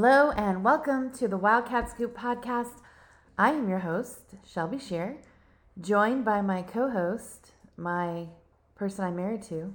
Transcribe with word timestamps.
Hello 0.00 0.30
and 0.30 0.62
welcome 0.62 1.10
to 1.14 1.26
the 1.26 1.36
Wildcat 1.36 1.90
Scoop 1.90 2.16
podcast. 2.16 2.82
I 3.36 3.50
am 3.50 3.68
your 3.68 3.80
host, 3.80 4.36
Shelby 4.46 4.78
Shear, 4.78 5.16
joined 5.80 6.24
by 6.24 6.40
my 6.40 6.62
co 6.62 6.88
host, 6.88 7.50
my 7.76 8.28
person 8.76 9.04
I'm 9.06 9.16
married 9.16 9.42
to, 9.48 9.74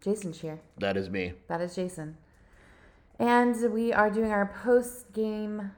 Jason 0.00 0.32
Shear. 0.32 0.60
That 0.78 0.96
is 0.96 1.10
me. 1.10 1.32
That 1.48 1.60
is 1.60 1.74
Jason. 1.74 2.16
And 3.18 3.56
we 3.72 3.92
are 3.92 4.08
doing 4.08 4.30
our 4.30 4.54
post 4.62 5.12
game 5.12 5.72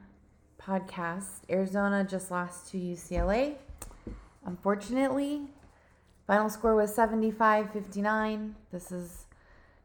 podcast. 0.61 1.49
Arizona 1.49 2.05
just 2.05 2.31
lost 2.31 2.71
to 2.73 2.77
UCLA. 2.77 3.55
Unfortunately, 4.45 5.47
final 6.27 6.51
score 6.51 6.77
was 6.77 6.95
75 6.95 7.73
59. 7.73 8.55
This 8.71 8.93
is 8.93 9.28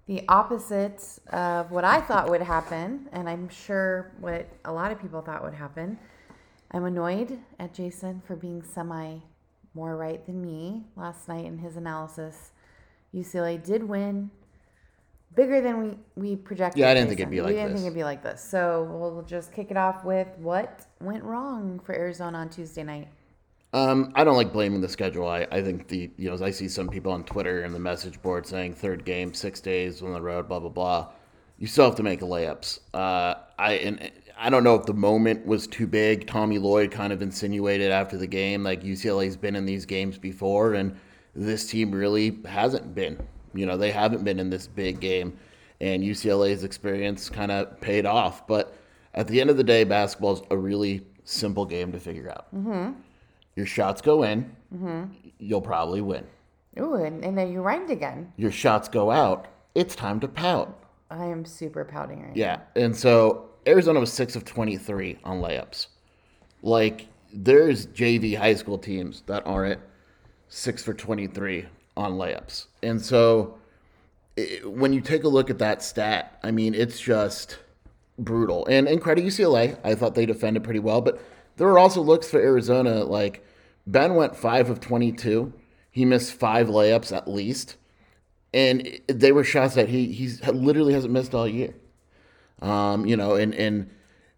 the 0.07 0.23
opposite 0.27 1.01
of 1.31 1.71
what 1.71 1.85
I 1.85 2.01
thought 2.01 2.29
would 2.29 2.41
happen, 2.41 3.07
and 3.11 3.29
I'm 3.29 3.47
sure 3.49 4.11
what 4.19 4.47
a 4.65 4.71
lot 4.71 4.91
of 4.91 5.01
people 5.01 5.21
thought 5.21 5.43
would 5.43 5.53
happen. 5.53 5.97
I'm 6.71 6.85
annoyed 6.85 7.39
at 7.59 7.73
Jason 7.73 8.21
for 8.25 8.35
being 8.35 8.63
semi 8.63 9.19
more 9.73 9.95
right 9.95 10.25
than 10.25 10.41
me 10.41 10.83
last 10.95 11.27
night 11.27 11.45
in 11.45 11.57
his 11.57 11.77
analysis. 11.77 12.51
UCLA 13.13 13.63
did 13.63 13.83
win 13.83 14.29
bigger 15.35 15.61
than 15.61 15.81
we, 15.81 15.97
we 16.15 16.35
projected. 16.35 16.79
Yeah, 16.79 16.89
I 16.89 16.93
didn't 16.93 17.09
think 17.09 17.19
it'd 17.19 17.31
be 17.31 17.41
like 17.41 17.49
this. 17.49 17.55
We 17.55 17.59
didn't 17.59 17.71
this. 17.71 17.81
think 17.81 17.87
it'd 17.87 17.97
be 17.97 18.03
like 18.03 18.23
this. 18.23 18.43
So 18.43 18.87
we'll 18.91 19.23
just 19.23 19.53
kick 19.53 19.71
it 19.71 19.77
off 19.77 20.03
with 20.03 20.27
what 20.37 20.87
went 20.99 21.23
wrong 21.23 21.79
for 21.83 21.95
Arizona 21.95 22.39
on 22.39 22.49
Tuesday 22.49 22.83
night. 22.83 23.07
Um, 23.73 24.11
I 24.13 24.23
don't 24.23 24.35
like 24.35 24.53
blaming 24.53 24.81
the 24.81 24.87
schedule. 24.87 25.27
I, 25.27 25.47
I 25.51 25.63
think 25.63 25.87
the 25.87 26.11
you 26.17 26.27
know 26.27 26.33
as 26.33 26.43
I 26.43 26.51
see 26.51 26.67
some 26.67 26.87
people 26.87 27.11
on 27.11 27.23
Twitter 27.23 27.63
and 27.63 27.73
the 27.73 27.79
message 27.79 28.21
board 28.21 28.45
saying 28.45 28.75
third 28.75 29.03
game, 29.03 29.33
six 29.33 29.59
days 29.59 30.01
on 30.03 30.13
the 30.13 30.21
road, 30.21 30.47
blah 30.47 30.59
blah 30.59 30.69
blah. 30.69 31.07
You 31.57 31.65
still 31.67 31.85
have 31.85 31.95
to 31.95 32.03
make 32.03 32.21
layups. 32.21 32.79
Uh, 32.93 33.35
I 33.57 33.73
and 33.73 34.11
I 34.37 34.51
don't 34.51 34.63
know 34.63 34.75
if 34.75 34.85
the 34.85 34.93
moment 34.93 35.45
was 35.47 35.65
too 35.65 35.87
big. 35.87 36.27
Tommy 36.27 36.59
Lloyd 36.59 36.91
kind 36.91 37.11
of 37.11 37.23
insinuated 37.23 37.91
after 37.91 38.15
the 38.15 38.27
game 38.27 38.63
like 38.63 38.83
UCLA's 38.83 39.37
been 39.37 39.55
in 39.55 39.65
these 39.65 39.87
games 39.87 40.19
before, 40.19 40.75
and 40.75 40.95
this 41.35 41.67
team 41.67 41.91
really 41.91 42.39
hasn't 42.45 42.93
been. 42.93 43.19
You 43.55 43.65
know 43.65 43.75
they 43.75 43.91
haven't 43.91 44.23
been 44.23 44.39
in 44.39 44.51
this 44.51 44.67
big 44.67 44.99
game, 44.99 45.35
and 45.81 46.03
UCLA's 46.03 46.63
experience 46.63 47.27
kind 47.27 47.51
of 47.51 47.81
paid 47.81 48.05
off. 48.05 48.45
But 48.45 48.75
at 49.15 49.27
the 49.27 49.41
end 49.41 49.49
of 49.49 49.57
the 49.57 49.63
day, 49.63 49.83
basketball 49.83 50.33
is 50.33 50.41
a 50.51 50.57
really 50.57 51.01
simple 51.23 51.65
game 51.65 51.91
to 51.91 51.99
figure 51.99 52.29
out. 52.29 52.47
Your 53.55 53.65
shots 53.65 54.01
go 54.01 54.23
in, 54.23 54.55
mm-hmm. 54.73 55.03
you'll 55.37 55.61
probably 55.61 56.01
win. 56.01 56.25
Ooh, 56.79 56.95
and, 56.95 57.23
and 57.23 57.37
then 57.37 57.51
you 57.51 57.61
rhymed 57.61 57.91
again. 57.91 58.33
Your 58.37 58.51
shots 58.51 58.87
go 58.87 59.11
out, 59.11 59.47
it's 59.75 59.95
time 59.95 60.19
to 60.21 60.27
pout. 60.27 60.79
I 61.09 61.25
am 61.25 61.45
super 61.45 61.85
pouting 61.85 62.21
right 62.21 62.29
now. 62.29 62.33
Yeah. 62.35 62.59
And 62.75 62.95
so 62.95 63.49
Arizona 63.67 63.99
was 63.99 64.11
6 64.11 64.35
of 64.35 64.45
23 64.45 65.19
on 65.23 65.41
layups. 65.41 65.87
Like, 66.61 67.07
there's 67.31 67.87
JV 67.87 68.37
high 68.37 68.55
school 68.55 68.77
teams 68.77 69.23
that 69.27 69.45
aren't 69.45 69.79
6 70.49 70.83
for 70.83 70.93
23 70.93 71.65
on 71.95 72.13
layups. 72.13 72.67
And 72.81 73.01
so 73.01 73.57
i 74.37 74.59
when 74.65 74.93
you 74.93 75.01
take 75.01 75.23
a 75.23 75.27
look 75.27 75.51
at 75.51 75.59
that 75.59 75.83
stat, 75.83 76.39
I 76.43 76.49
mean, 76.49 76.73
it's 76.73 76.99
just 76.99 77.59
brutal. 78.17 78.65
And, 78.65 78.87
and 78.87 78.99
credit 78.99 79.23
UCLA, 79.23 79.77
I 79.83 79.93
thought 79.93 80.15
they 80.15 80.25
defended 80.25 80.63
pretty 80.63 80.79
well, 80.79 81.01
but 81.01 81.21
there 81.57 81.67
were 81.67 81.77
also 81.77 82.01
looks 82.01 82.29
for 82.29 82.39
Arizona. 82.39 83.03
Like, 83.03 83.45
Ben 83.85 84.15
went 84.15 84.35
5 84.35 84.69
of 84.69 84.79
22. 84.79 85.53
He 85.91 86.05
missed 86.05 86.33
five 86.33 86.67
layups 86.67 87.15
at 87.15 87.27
least. 87.27 87.77
And 88.53 88.99
they 89.07 89.31
were 89.31 89.43
shots 89.43 89.75
that 89.75 89.89
he 89.89 90.11
he's 90.11 90.43
literally 90.47 90.93
hasn't 90.93 91.13
missed 91.13 91.33
all 91.33 91.47
year. 91.47 91.73
Um, 92.61 93.05
you 93.05 93.17
know, 93.17 93.33
and 93.35 93.53
and 93.55 93.89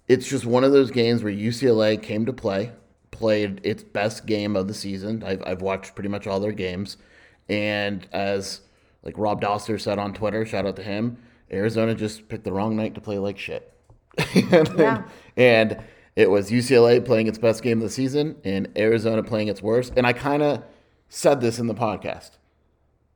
it's 0.07 0.27
just 0.27 0.45
one 0.45 0.63
of 0.63 0.71
those 0.71 0.89
games 0.91 1.21
where 1.23 1.33
UCLA 1.33 2.01
came 2.01 2.25
to 2.25 2.33
play, 2.33 2.71
played 3.11 3.59
its 3.63 3.83
best 3.83 4.25
game 4.25 4.55
of 4.55 4.67
the 4.67 4.73
season. 4.73 5.21
I've 5.23 5.43
I've 5.45 5.61
watched 5.61 5.95
pretty 5.95 6.09
much 6.09 6.27
all 6.27 6.39
their 6.39 6.53
games, 6.53 6.95
and 7.49 8.07
as 8.13 8.61
like 9.03 9.17
Rob 9.17 9.41
Dauster 9.41 9.79
said 9.79 9.99
on 9.99 10.13
Twitter, 10.13 10.45
shout 10.45 10.65
out 10.65 10.77
to 10.77 10.83
him. 10.83 11.17
Arizona 11.51 11.93
just 11.93 12.27
picked 12.29 12.45
the 12.45 12.53
wrong 12.53 12.75
night 12.75 12.95
to 12.95 13.01
play 13.01 13.17
like 13.19 13.37
shit, 13.37 13.71
and, 14.35 14.69
Yeah. 14.77 15.03
and 15.35 15.77
it 16.15 16.29
was 16.29 16.49
UCLA 16.49 17.03
playing 17.03 17.27
its 17.27 17.37
best 17.37 17.61
game 17.61 17.79
of 17.79 17.83
the 17.83 17.89
season 17.89 18.37
and 18.43 18.69
Arizona 18.77 19.21
playing 19.21 19.49
its 19.49 19.61
worst. 19.61 19.93
And 19.97 20.07
I 20.07 20.13
kind 20.13 20.41
of 20.41 20.63
said 21.09 21.41
this 21.41 21.59
in 21.59 21.67
the 21.67 21.75
podcast 21.75 22.31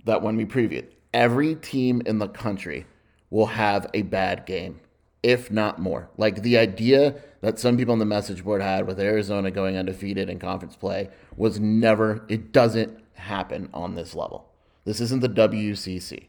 that 0.05 0.21
when 0.21 0.35
we 0.35 0.45
previewed, 0.45 0.87
every 1.13 1.55
team 1.55 2.01
in 2.05 2.19
the 2.19 2.27
country 2.27 2.85
will 3.29 3.47
have 3.47 3.87
a 3.93 4.01
bad 4.01 4.45
game, 4.45 4.79
if 5.23 5.49
not 5.51 5.79
more. 5.79 6.09
Like 6.17 6.41
the 6.41 6.57
idea 6.57 7.15
that 7.41 7.57
some 7.57 7.77
people 7.77 7.93
on 7.93 7.99
the 7.99 8.05
message 8.05 8.43
board 8.43 8.61
had 8.61 8.85
with 8.85 8.99
Arizona 8.99 9.49
going 9.49 9.77
undefeated 9.77 10.29
in 10.29 10.39
conference 10.39 10.75
play 10.75 11.09
was 11.37 11.59
never, 11.59 12.25
it 12.27 12.51
doesn't 12.51 12.99
happen 13.13 13.69
on 13.73 13.95
this 13.95 14.13
level. 14.13 14.49
This 14.83 14.99
isn't 14.99 15.21
the 15.21 15.29
WCC. 15.29 16.27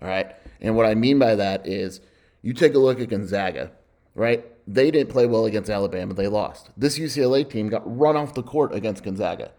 All 0.00 0.08
right. 0.08 0.36
And 0.60 0.76
what 0.76 0.86
I 0.86 0.94
mean 0.94 1.18
by 1.18 1.34
that 1.34 1.66
is 1.66 2.00
you 2.42 2.52
take 2.52 2.74
a 2.74 2.78
look 2.78 3.00
at 3.00 3.08
Gonzaga, 3.08 3.72
right? 4.14 4.44
They 4.66 4.90
didn't 4.90 5.10
play 5.10 5.26
well 5.26 5.46
against 5.46 5.70
Alabama, 5.70 6.14
they 6.14 6.28
lost. 6.28 6.70
This 6.76 6.98
UCLA 6.98 7.48
team 7.48 7.68
got 7.68 7.82
run 7.84 8.16
off 8.16 8.34
the 8.34 8.42
court 8.42 8.74
against 8.74 9.04
Gonzaga 9.04 9.52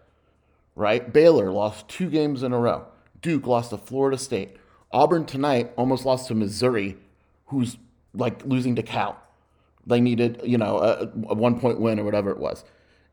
right? 0.78 1.12
Baylor 1.12 1.50
lost 1.50 1.88
two 1.88 2.08
games 2.08 2.42
in 2.42 2.52
a 2.52 2.58
row. 2.58 2.86
Duke 3.20 3.46
lost 3.46 3.70
to 3.70 3.76
Florida 3.76 4.16
State. 4.16 4.56
Auburn 4.92 5.26
tonight 5.26 5.72
almost 5.76 6.06
lost 6.06 6.28
to 6.28 6.34
Missouri, 6.34 6.96
who's 7.46 7.76
like 8.14 8.44
losing 8.46 8.76
to 8.76 8.82
Cal. 8.82 9.20
They 9.84 10.00
needed, 10.00 10.40
you 10.44 10.56
know, 10.56 10.78
a, 10.78 11.10
a 11.28 11.34
one 11.34 11.58
point 11.58 11.80
win 11.80 11.98
or 11.98 12.04
whatever 12.04 12.30
it 12.30 12.38
was. 12.38 12.64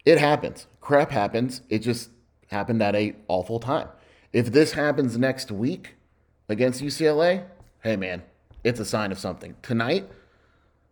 It 0.06 0.20
happens. 0.20 0.68
Crap 0.80 1.10
happens. 1.10 1.62
It 1.70 1.80
just 1.80 2.12
happened 2.50 2.84
at 2.84 2.96
a 2.96 3.16
awful 3.28 3.60
time. 3.60 3.90
If 4.32 4.52
this 4.52 4.74
happens 4.74 5.18
next 5.18 5.52
week 5.52 5.96
against 6.48 6.84
UCLA, 6.84 7.46
hey 7.82 7.96
man, 7.96 8.22
it's 8.64 8.80
a 8.80 8.86
sign 8.86 9.12
of 9.12 9.18
something. 9.18 9.56
Tonight, 9.64 10.08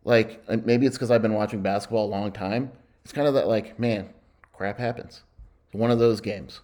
like 0.03 0.47
maybe 0.65 0.85
it's 0.85 0.97
because 0.97 1.11
I've 1.11 1.21
been 1.21 1.33
watching 1.33 1.61
basketball 1.61 2.05
a 2.05 2.11
long 2.11 2.31
time. 2.31 2.71
It's 3.03 3.13
kind 3.13 3.27
of 3.27 3.33
that 3.33 3.47
like, 3.47 3.79
man, 3.79 4.09
crap 4.53 4.79
happens. 4.79 5.23
It's 5.67 5.75
one 5.75 5.91
of 5.91 5.99
those 5.99 6.21
games. 6.21 6.61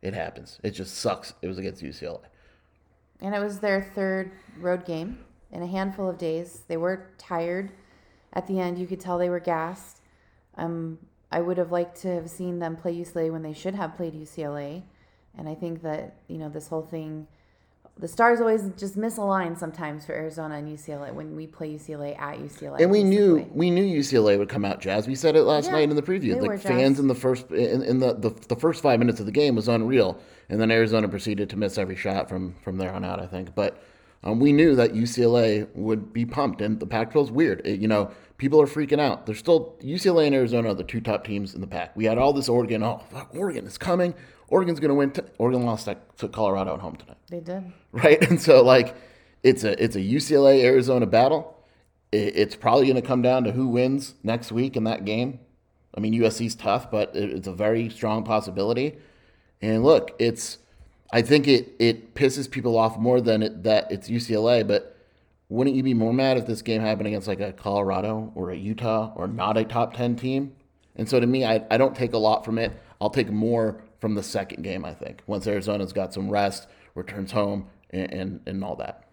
It 0.00 0.14
happens. 0.14 0.58
It 0.62 0.70
just 0.70 0.96
sucks. 0.96 1.34
It 1.42 1.48
was 1.48 1.58
against 1.58 1.82
UCLA. 1.82 2.20
And 3.20 3.34
it 3.34 3.38
was 3.38 3.60
their 3.60 3.82
third 3.94 4.32
road 4.58 4.84
game 4.84 5.18
in 5.52 5.62
a 5.62 5.66
handful 5.66 6.08
of 6.08 6.18
days. 6.18 6.62
They 6.66 6.76
were 6.76 7.10
tired 7.18 7.70
at 8.32 8.48
the 8.48 8.58
end. 8.58 8.78
You 8.78 8.86
could 8.86 9.00
tell 9.00 9.16
they 9.16 9.30
were 9.30 9.40
gassed. 9.40 10.00
Um, 10.56 10.98
I 11.30 11.40
would 11.40 11.56
have 11.56 11.70
liked 11.70 12.00
to 12.02 12.08
have 12.08 12.28
seen 12.28 12.58
them 12.58 12.76
play 12.76 12.94
UCLA 12.94 13.30
when 13.30 13.42
they 13.42 13.52
should 13.52 13.74
have 13.74 13.96
played 13.96 14.14
UCLA. 14.14 14.82
And 15.38 15.48
I 15.48 15.54
think 15.54 15.82
that, 15.82 16.16
you 16.28 16.36
know, 16.36 16.48
this 16.48 16.68
whole 16.68 16.82
thing, 16.82 17.26
the 17.98 18.08
stars 18.08 18.40
always 18.40 18.70
just 18.76 18.96
misalign 18.96 19.56
sometimes 19.56 20.06
for 20.06 20.12
Arizona 20.12 20.56
and 20.56 20.66
UCLA 20.66 21.12
when 21.12 21.36
we 21.36 21.46
play 21.46 21.72
UCLA 21.74 22.18
at 22.18 22.38
UCLA. 22.38 22.80
And 22.80 22.90
we 22.90 23.04
knew 23.04 23.46
we 23.52 23.70
knew 23.70 23.84
UCLA 23.84 24.38
would 24.38 24.48
come 24.48 24.64
out 24.64 24.80
jazz. 24.80 25.06
We 25.06 25.14
said 25.14 25.36
it 25.36 25.42
last 25.42 25.66
Yeah, 25.66 25.72
night 25.72 25.90
in 25.90 25.96
the 25.96 26.02
preview. 26.02 26.40
Like 26.40 26.60
fans 26.60 26.92
jazzed. 26.96 27.00
in 27.00 27.08
the 27.08 27.14
first 27.14 27.50
in, 27.50 27.82
in 27.82 27.98
the, 28.00 28.14
the 28.14 28.30
the 28.48 28.56
first 28.56 28.82
five 28.82 28.98
minutes 28.98 29.20
of 29.20 29.26
the 29.26 29.32
game 29.32 29.54
was 29.54 29.68
unreal, 29.68 30.18
and 30.48 30.60
then 30.60 30.70
Arizona 30.70 31.08
proceeded 31.08 31.50
to 31.50 31.56
miss 31.56 31.76
every 31.78 31.96
shot 31.96 32.28
from 32.28 32.54
from 32.62 32.78
there 32.78 32.92
on 32.92 33.04
out. 33.04 33.20
I 33.20 33.26
think, 33.26 33.54
but 33.54 33.82
um, 34.24 34.40
we 34.40 34.52
knew 34.52 34.74
that 34.76 34.94
UCLA 34.94 35.68
would 35.74 36.12
be 36.12 36.24
pumped, 36.24 36.62
and 36.62 36.78
the 36.78 36.86
Pac-12 36.86 37.24
is 37.24 37.30
weird. 37.32 37.60
It- 37.66 37.80
you 37.80 37.88
know, 37.88 38.10
people 38.38 38.60
are 38.62 38.66
freaking 38.66 39.00
out. 39.00 39.26
They're 39.26 39.34
still 39.34 39.74
UCLA 39.82 40.26
and 40.26 40.34
Arizona 40.34 40.70
are 40.70 40.74
the 40.74 40.84
two 40.84 41.00
top 41.00 41.24
teams 41.24 41.54
in 41.54 41.60
the 41.60 41.66
Pac. 41.66 41.96
We 41.96 42.04
had 42.04 42.18
all 42.18 42.32
this 42.32 42.48
Oregon. 42.48 42.82
Oh, 42.84 43.02
fuck, 43.10 43.34
Oregon 43.34 43.66
is 43.66 43.76
coming. 43.76 44.14
Oregon's 44.52 44.78
going 44.80 44.90
to 44.90 44.94
win. 44.94 45.10
T- 45.10 45.22
Oregon 45.38 45.64
lost 45.64 45.86
to 45.86 45.96
to 46.18 46.28
Colorado 46.28 46.74
at 46.74 46.80
home 46.80 46.96
tonight 46.96 47.16
They 47.30 47.40
did. 47.40 47.72
right? 47.90 48.22
And 48.30 48.40
so 48.40 48.62
like 48.62 48.94
it's 49.42 49.64
a 49.64 49.82
it's 49.82 49.96
a 49.96 50.00
UCLA 50.00 50.62
Arizona 50.62 51.06
battle. 51.06 51.56
It, 52.12 52.36
it's 52.36 52.54
probably 52.54 52.86
going 52.86 53.00
to 53.00 53.06
come 53.06 53.22
down 53.22 53.44
to 53.44 53.52
who 53.52 53.66
wins 53.68 54.14
next 54.22 54.52
week 54.52 54.76
in 54.76 54.84
that 54.84 55.04
game. 55.04 55.40
I 55.96 56.00
mean 56.00 56.12
USC's 56.14 56.54
tough, 56.54 56.90
but 56.90 57.16
it, 57.16 57.30
it's 57.30 57.48
a 57.48 57.52
very 57.52 57.88
strong 57.88 58.24
possibility. 58.24 58.98
And 59.60 59.82
look, 59.82 60.14
it's 60.18 60.58
I 61.12 61.22
think 61.22 61.48
it 61.48 61.74
it 61.78 62.14
pisses 62.14 62.50
people 62.50 62.76
off 62.78 62.98
more 62.98 63.20
than 63.20 63.42
it, 63.42 63.62
that 63.64 63.90
it's 63.90 64.08
UCLA. 64.08 64.66
But 64.66 64.96
wouldn't 65.48 65.76
you 65.76 65.82
be 65.82 65.94
more 65.94 66.12
mad 66.12 66.36
if 66.38 66.46
this 66.46 66.62
game 66.62 66.80
happened 66.82 67.06
against 67.08 67.28
like 67.28 67.40
a 67.40 67.52
Colorado 67.52 68.32
or 68.34 68.50
a 68.50 68.56
Utah 68.56 69.12
or 69.16 69.26
not 69.28 69.56
a 69.56 69.64
top 69.64 69.94
ten 69.94 70.14
team? 70.16 70.52
And 70.96 71.08
so 71.08 71.18
to 71.20 71.26
me, 71.26 71.44
I, 71.44 71.64
I 71.70 71.78
don't 71.78 71.96
take 71.96 72.12
a 72.12 72.18
lot 72.18 72.44
from 72.44 72.58
it. 72.58 72.72
I'll 73.00 73.10
take 73.10 73.30
more 73.30 73.82
from 74.02 74.16
the 74.16 74.22
second 74.22 74.64
game. 74.64 74.84
I 74.84 74.92
think 74.92 75.22
once 75.28 75.46
Arizona's 75.46 75.92
got 75.92 76.12
some 76.12 76.28
rest, 76.28 76.66
returns 76.96 77.30
home, 77.30 77.68
and 77.90 78.12
and, 78.12 78.40
and 78.46 78.64
all 78.64 78.74
that. 78.76 79.04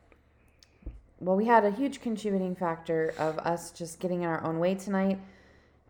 Well, 1.19 1.35
we 1.35 1.45
had 1.45 1.63
a 1.63 1.69
huge 1.69 2.01
contributing 2.01 2.55
factor 2.55 3.13
of 3.19 3.37
us 3.39 3.71
just 3.71 3.99
getting 3.99 4.23
in 4.23 4.27
our 4.27 4.43
own 4.43 4.57
way 4.57 4.73
tonight. 4.73 5.19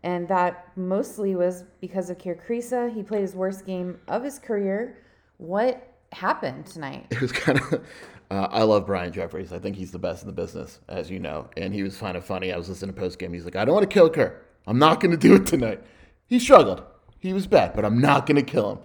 And 0.02 0.28
that 0.28 0.66
mostly 0.76 1.34
was 1.34 1.64
because 1.80 2.10
of 2.10 2.18
Kerr 2.18 2.34
Kriisa. 2.34 2.92
He 2.92 3.02
played 3.02 3.22
his 3.22 3.34
worst 3.34 3.64
game 3.64 3.98
of 4.06 4.22
his 4.22 4.38
career. 4.38 4.98
What 5.38 5.94
happened 6.12 6.66
tonight? 6.66 7.06
It 7.10 7.22
was 7.22 7.32
kind 7.32 7.58
of. 7.58 7.86
Uh, 8.30 8.48
I 8.50 8.62
love 8.62 8.86
Brian 8.86 9.12
Jeffries. 9.12 9.52
I 9.52 9.58
think 9.58 9.76
he's 9.76 9.90
the 9.90 9.98
best 9.98 10.22
in 10.22 10.26
the 10.28 10.34
business, 10.34 10.78
as 10.88 11.10
you 11.10 11.18
know. 11.18 11.48
And 11.56 11.72
he 11.72 11.82
was 11.82 11.96
kind 11.96 12.16
of 12.16 12.24
funny. 12.24 12.52
I 12.52 12.56
was 12.56 12.68
listening 12.68 12.94
to 12.94 13.00
post 13.00 13.18
game. 13.18 13.32
He's 13.32 13.44
like, 13.44 13.56
I 13.56 13.64
don't 13.64 13.74
want 13.74 13.88
to 13.88 13.92
kill 13.92 14.10
Kerr. 14.10 14.40
I'm 14.66 14.78
not 14.78 15.00
going 15.00 15.10
to 15.10 15.16
do 15.16 15.34
it 15.36 15.46
tonight. 15.46 15.82
He 16.26 16.38
struggled. 16.38 16.82
He 17.18 17.32
was 17.32 17.46
bad, 17.46 17.72
but 17.74 17.84
I'm 17.84 17.98
not 17.98 18.26
going 18.26 18.36
to 18.36 18.42
kill 18.42 18.70
him. 18.72 18.78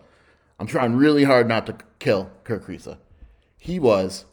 I'm 0.59 0.67
trying 0.67 0.95
really 0.95 1.23
hard 1.23 1.47
not 1.47 1.65
to 1.67 1.77
kill 1.99 2.29
Kerr 2.43 2.59
Kriisa. 2.59 2.97
He 3.57 3.79
was 3.79 4.25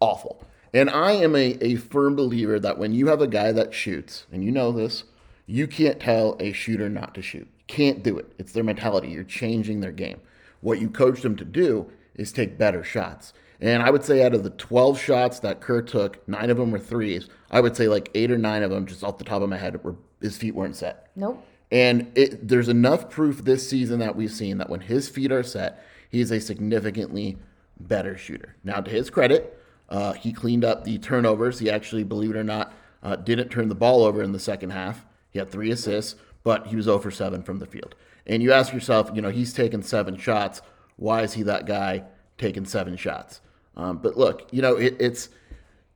awful. 0.00 0.44
And 0.74 0.90
I 0.90 1.12
am 1.12 1.34
a, 1.34 1.56
a 1.60 1.76
firm 1.76 2.16
believer 2.16 2.58
that 2.58 2.78
when 2.78 2.92
you 2.92 3.06
have 3.08 3.20
a 3.20 3.28
guy 3.28 3.52
that 3.52 3.72
shoots, 3.72 4.26
and 4.32 4.44
you 4.44 4.50
know 4.50 4.72
this, 4.72 5.04
you 5.46 5.66
can't 5.66 6.00
tell 6.00 6.36
a 6.40 6.52
shooter 6.52 6.88
not 6.88 7.14
to 7.14 7.22
shoot. 7.22 7.48
Can't 7.66 8.02
do 8.02 8.18
it. 8.18 8.32
It's 8.38 8.52
their 8.52 8.64
mentality. 8.64 9.08
You're 9.08 9.24
changing 9.24 9.80
their 9.80 9.92
game. 9.92 10.20
What 10.60 10.80
you 10.80 10.90
coach 10.90 11.22
them 11.22 11.36
to 11.36 11.44
do 11.44 11.90
is 12.14 12.32
take 12.32 12.58
better 12.58 12.82
shots. 12.82 13.32
And 13.60 13.82
I 13.82 13.90
would 13.90 14.04
say 14.04 14.24
out 14.24 14.34
of 14.34 14.42
the 14.42 14.50
12 14.50 15.00
shots 15.00 15.40
that 15.40 15.60
Kerr 15.60 15.82
took, 15.82 16.26
nine 16.28 16.50
of 16.50 16.56
them 16.56 16.70
were 16.70 16.78
threes. 16.78 17.28
I 17.50 17.60
would 17.60 17.76
say 17.76 17.88
like 17.88 18.10
eight 18.14 18.30
or 18.30 18.38
nine 18.38 18.62
of 18.62 18.70
them, 18.70 18.86
just 18.86 19.04
off 19.04 19.18
the 19.18 19.24
top 19.24 19.42
of 19.42 19.48
my 19.48 19.56
head, 19.56 19.82
were 19.82 19.96
his 20.20 20.36
feet 20.36 20.54
weren't 20.54 20.76
set. 20.76 21.10
Nope. 21.14 21.44
And 21.70 22.12
it, 22.14 22.46
there's 22.46 22.68
enough 22.68 23.10
proof 23.10 23.44
this 23.44 23.68
season 23.68 23.98
that 23.98 24.14
we've 24.14 24.30
seen 24.30 24.58
that 24.58 24.70
when 24.70 24.80
his 24.80 25.08
feet 25.08 25.32
are 25.32 25.42
set, 25.42 25.84
he's 26.08 26.30
a 26.30 26.40
significantly 26.40 27.38
better 27.80 28.16
shooter. 28.16 28.54
Now, 28.62 28.80
to 28.80 28.90
his 28.90 29.10
credit, 29.10 29.58
uh, 29.88 30.12
he 30.12 30.32
cleaned 30.32 30.64
up 30.64 30.84
the 30.84 30.98
turnovers. 30.98 31.58
He 31.58 31.70
actually, 31.70 32.04
believe 32.04 32.30
it 32.30 32.36
or 32.36 32.44
not, 32.44 32.72
uh, 33.02 33.16
didn't 33.16 33.48
turn 33.48 33.68
the 33.68 33.74
ball 33.74 34.04
over 34.04 34.22
in 34.22 34.32
the 34.32 34.38
second 34.38 34.70
half. 34.70 35.04
He 35.30 35.38
had 35.38 35.50
three 35.50 35.70
assists, 35.70 36.16
but 36.44 36.68
he 36.68 36.76
was 36.76 36.86
0 36.86 36.98
for 36.98 37.10
7 37.10 37.42
from 37.42 37.58
the 37.58 37.66
field. 37.66 37.94
And 38.26 38.42
you 38.42 38.52
ask 38.52 38.72
yourself, 38.72 39.10
you 39.14 39.22
know, 39.22 39.30
he's 39.30 39.52
taken 39.52 39.82
seven 39.82 40.16
shots. 40.16 40.62
Why 40.96 41.22
is 41.22 41.34
he 41.34 41.42
that 41.44 41.66
guy 41.66 42.04
taking 42.38 42.64
seven 42.64 42.96
shots? 42.96 43.40
Um, 43.76 43.98
but 43.98 44.16
look, 44.16 44.48
you 44.52 44.62
know, 44.62 44.76
it, 44.76 44.96
it's, 44.98 45.28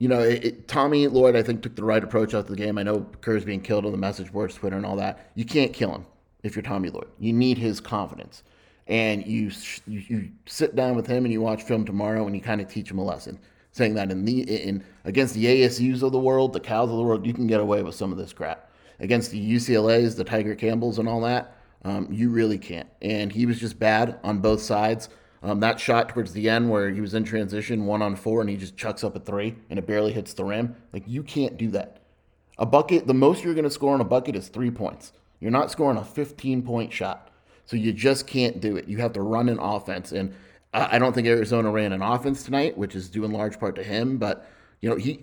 you 0.00 0.08
know, 0.08 0.20
it, 0.20 0.44
it, 0.44 0.68
Tommy 0.68 1.06
Lloyd, 1.06 1.36
I 1.36 1.42
think, 1.42 1.62
took 1.62 1.76
the 1.76 1.84
right 1.84 2.02
approach 2.02 2.34
out 2.34 2.48
the 2.48 2.56
game. 2.56 2.78
I 2.78 2.82
know 2.82 3.06
Kerr's 3.20 3.44
being 3.44 3.60
killed 3.60 3.86
on 3.86 3.92
the 3.92 3.98
message 3.98 4.32
boards, 4.32 4.56
Twitter, 4.56 4.76
and 4.76 4.84
all 4.84 4.96
that. 4.96 5.30
You 5.36 5.44
can't 5.44 5.72
kill 5.72 5.94
him 5.94 6.06
if 6.42 6.56
you're 6.56 6.62
Tommy 6.62 6.88
Lloyd. 6.88 7.06
You 7.18 7.32
need 7.32 7.58
his 7.58 7.80
confidence. 7.80 8.42
And 8.88 9.24
you, 9.24 9.52
you, 9.86 10.02
you 10.08 10.30
sit 10.46 10.74
down 10.74 10.96
with 10.96 11.06
him 11.06 11.24
and 11.24 11.32
you 11.32 11.40
watch 11.40 11.62
film 11.62 11.84
tomorrow 11.84 12.26
and 12.26 12.34
you 12.34 12.42
kind 12.42 12.60
of 12.60 12.66
teach 12.66 12.90
him 12.90 12.98
a 12.98 13.04
lesson 13.04 13.38
saying 13.72 13.94
that 13.94 14.10
in 14.10 14.24
the 14.24 14.42
in 14.42 14.82
against 15.04 15.34
the 15.34 15.44
ASU's 15.44 16.02
of 16.02 16.12
the 16.12 16.18
world, 16.18 16.52
the 16.52 16.60
Cows 16.60 16.90
of 16.90 16.96
the 16.96 17.02
world, 17.02 17.26
you 17.26 17.32
can 17.32 17.46
get 17.46 17.60
away 17.60 17.82
with 17.82 17.94
some 17.94 18.12
of 18.12 18.18
this 18.18 18.32
crap. 18.32 18.70
Against 18.98 19.30
the 19.30 19.54
UCLA's, 19.54 20.16
the 20.16 20.24
Tyger 20.24 20.58
Campbells, 20.58 20.98
and 20.98 21.08
all 21.08 21.20
that, 21.22 21.56
um, 21.84 22.08
you 22.10 22.28
really 22.28 22.58
can't. 22.58 22.88
And 23.00 23.32
he 23.32 23.46
was 23.46 23.58
just 23.58 23.78
bad 23.78 24.18
on 24.22 24.40
both 24.40 24.60
sides. 24.60 25.08
Um, 25.42 25.60
that 25.60 25.80
shot 25.80 26.10
towards 26.10 26.32
the 26.32 26.48
end 26.48 26.68
where 26.68 26.90
he 26.90 27.00
was 27.00 27.14
in 27.14 27.24
transition, 27.24 27.86
one 27.86 28.02
on 28.02 28.14
four, 28.14 28.40
and 28.40 28.50
he 28.50 28.56
just 28.56 28.76
chucks 28.76 29.02
up 29.02 29.16
a 29.16 29.20
three 29.20 29.56
and 29.70 29.78
it 29.78 29.86
barely 29.86 30.12
hits 30.12 30.34
the 30.34 30.44
rim. 30.44 30.76
Like 30.92 31.04
you 31.06 31.22
can't 31.22 31.56
do 31.56 31.70
that. 31.70 32.02
A 32.58 32.66
bucket, 32.66 33.06
the 33.06 33.14
most 33.14 33.42
you're 33.42 33.54
going 33.54 33.64
to 33.64 33.70
score 33.70 33.94
on 33.94 34.02
a 34.02 34.04
bucket 34.04 34.36
is 34.36 34.48
three 34.48 34.70
points. 34.70 35.12
You're 35.40 35.50
not 35.50 35.70
scoring 35.70 35.96
a 35.96 36.04
15 36.04 36.62
point 36.62 36.92
shot. 36.92 37.30
So 37.64 37.76
you 37.76 37.92
just 37.92 38.26
can't 38.26 38.60
do 38.60 38.76
it. 38.76 38.88
You 38.88 38.98
have 38.98 39.12
to 39.14 39.22
run 39.22 39.48
an 39.48 39.58
offense. 39.58 40.12
And 40.12 40.34
I 40.74 40.98
don't 40.98 41.14
think 41.14 41.26
Arizona 41.26 41.70
ran 41.70 41.92
an 41.92 42.02
offense 42.02 42.42
tonight, 42.42 42.76
which 42.76 42.94
is 42.94 43.08
due 43.08 43.24
in 43.24 43.32
large 43.32 43.58
part 43.58 43.76
to 43.76 43.82
him. 43.82 44.18
But 44.18 44.48
you 44.80 44.90
know, 44.90 44.96
he 44.96 45.22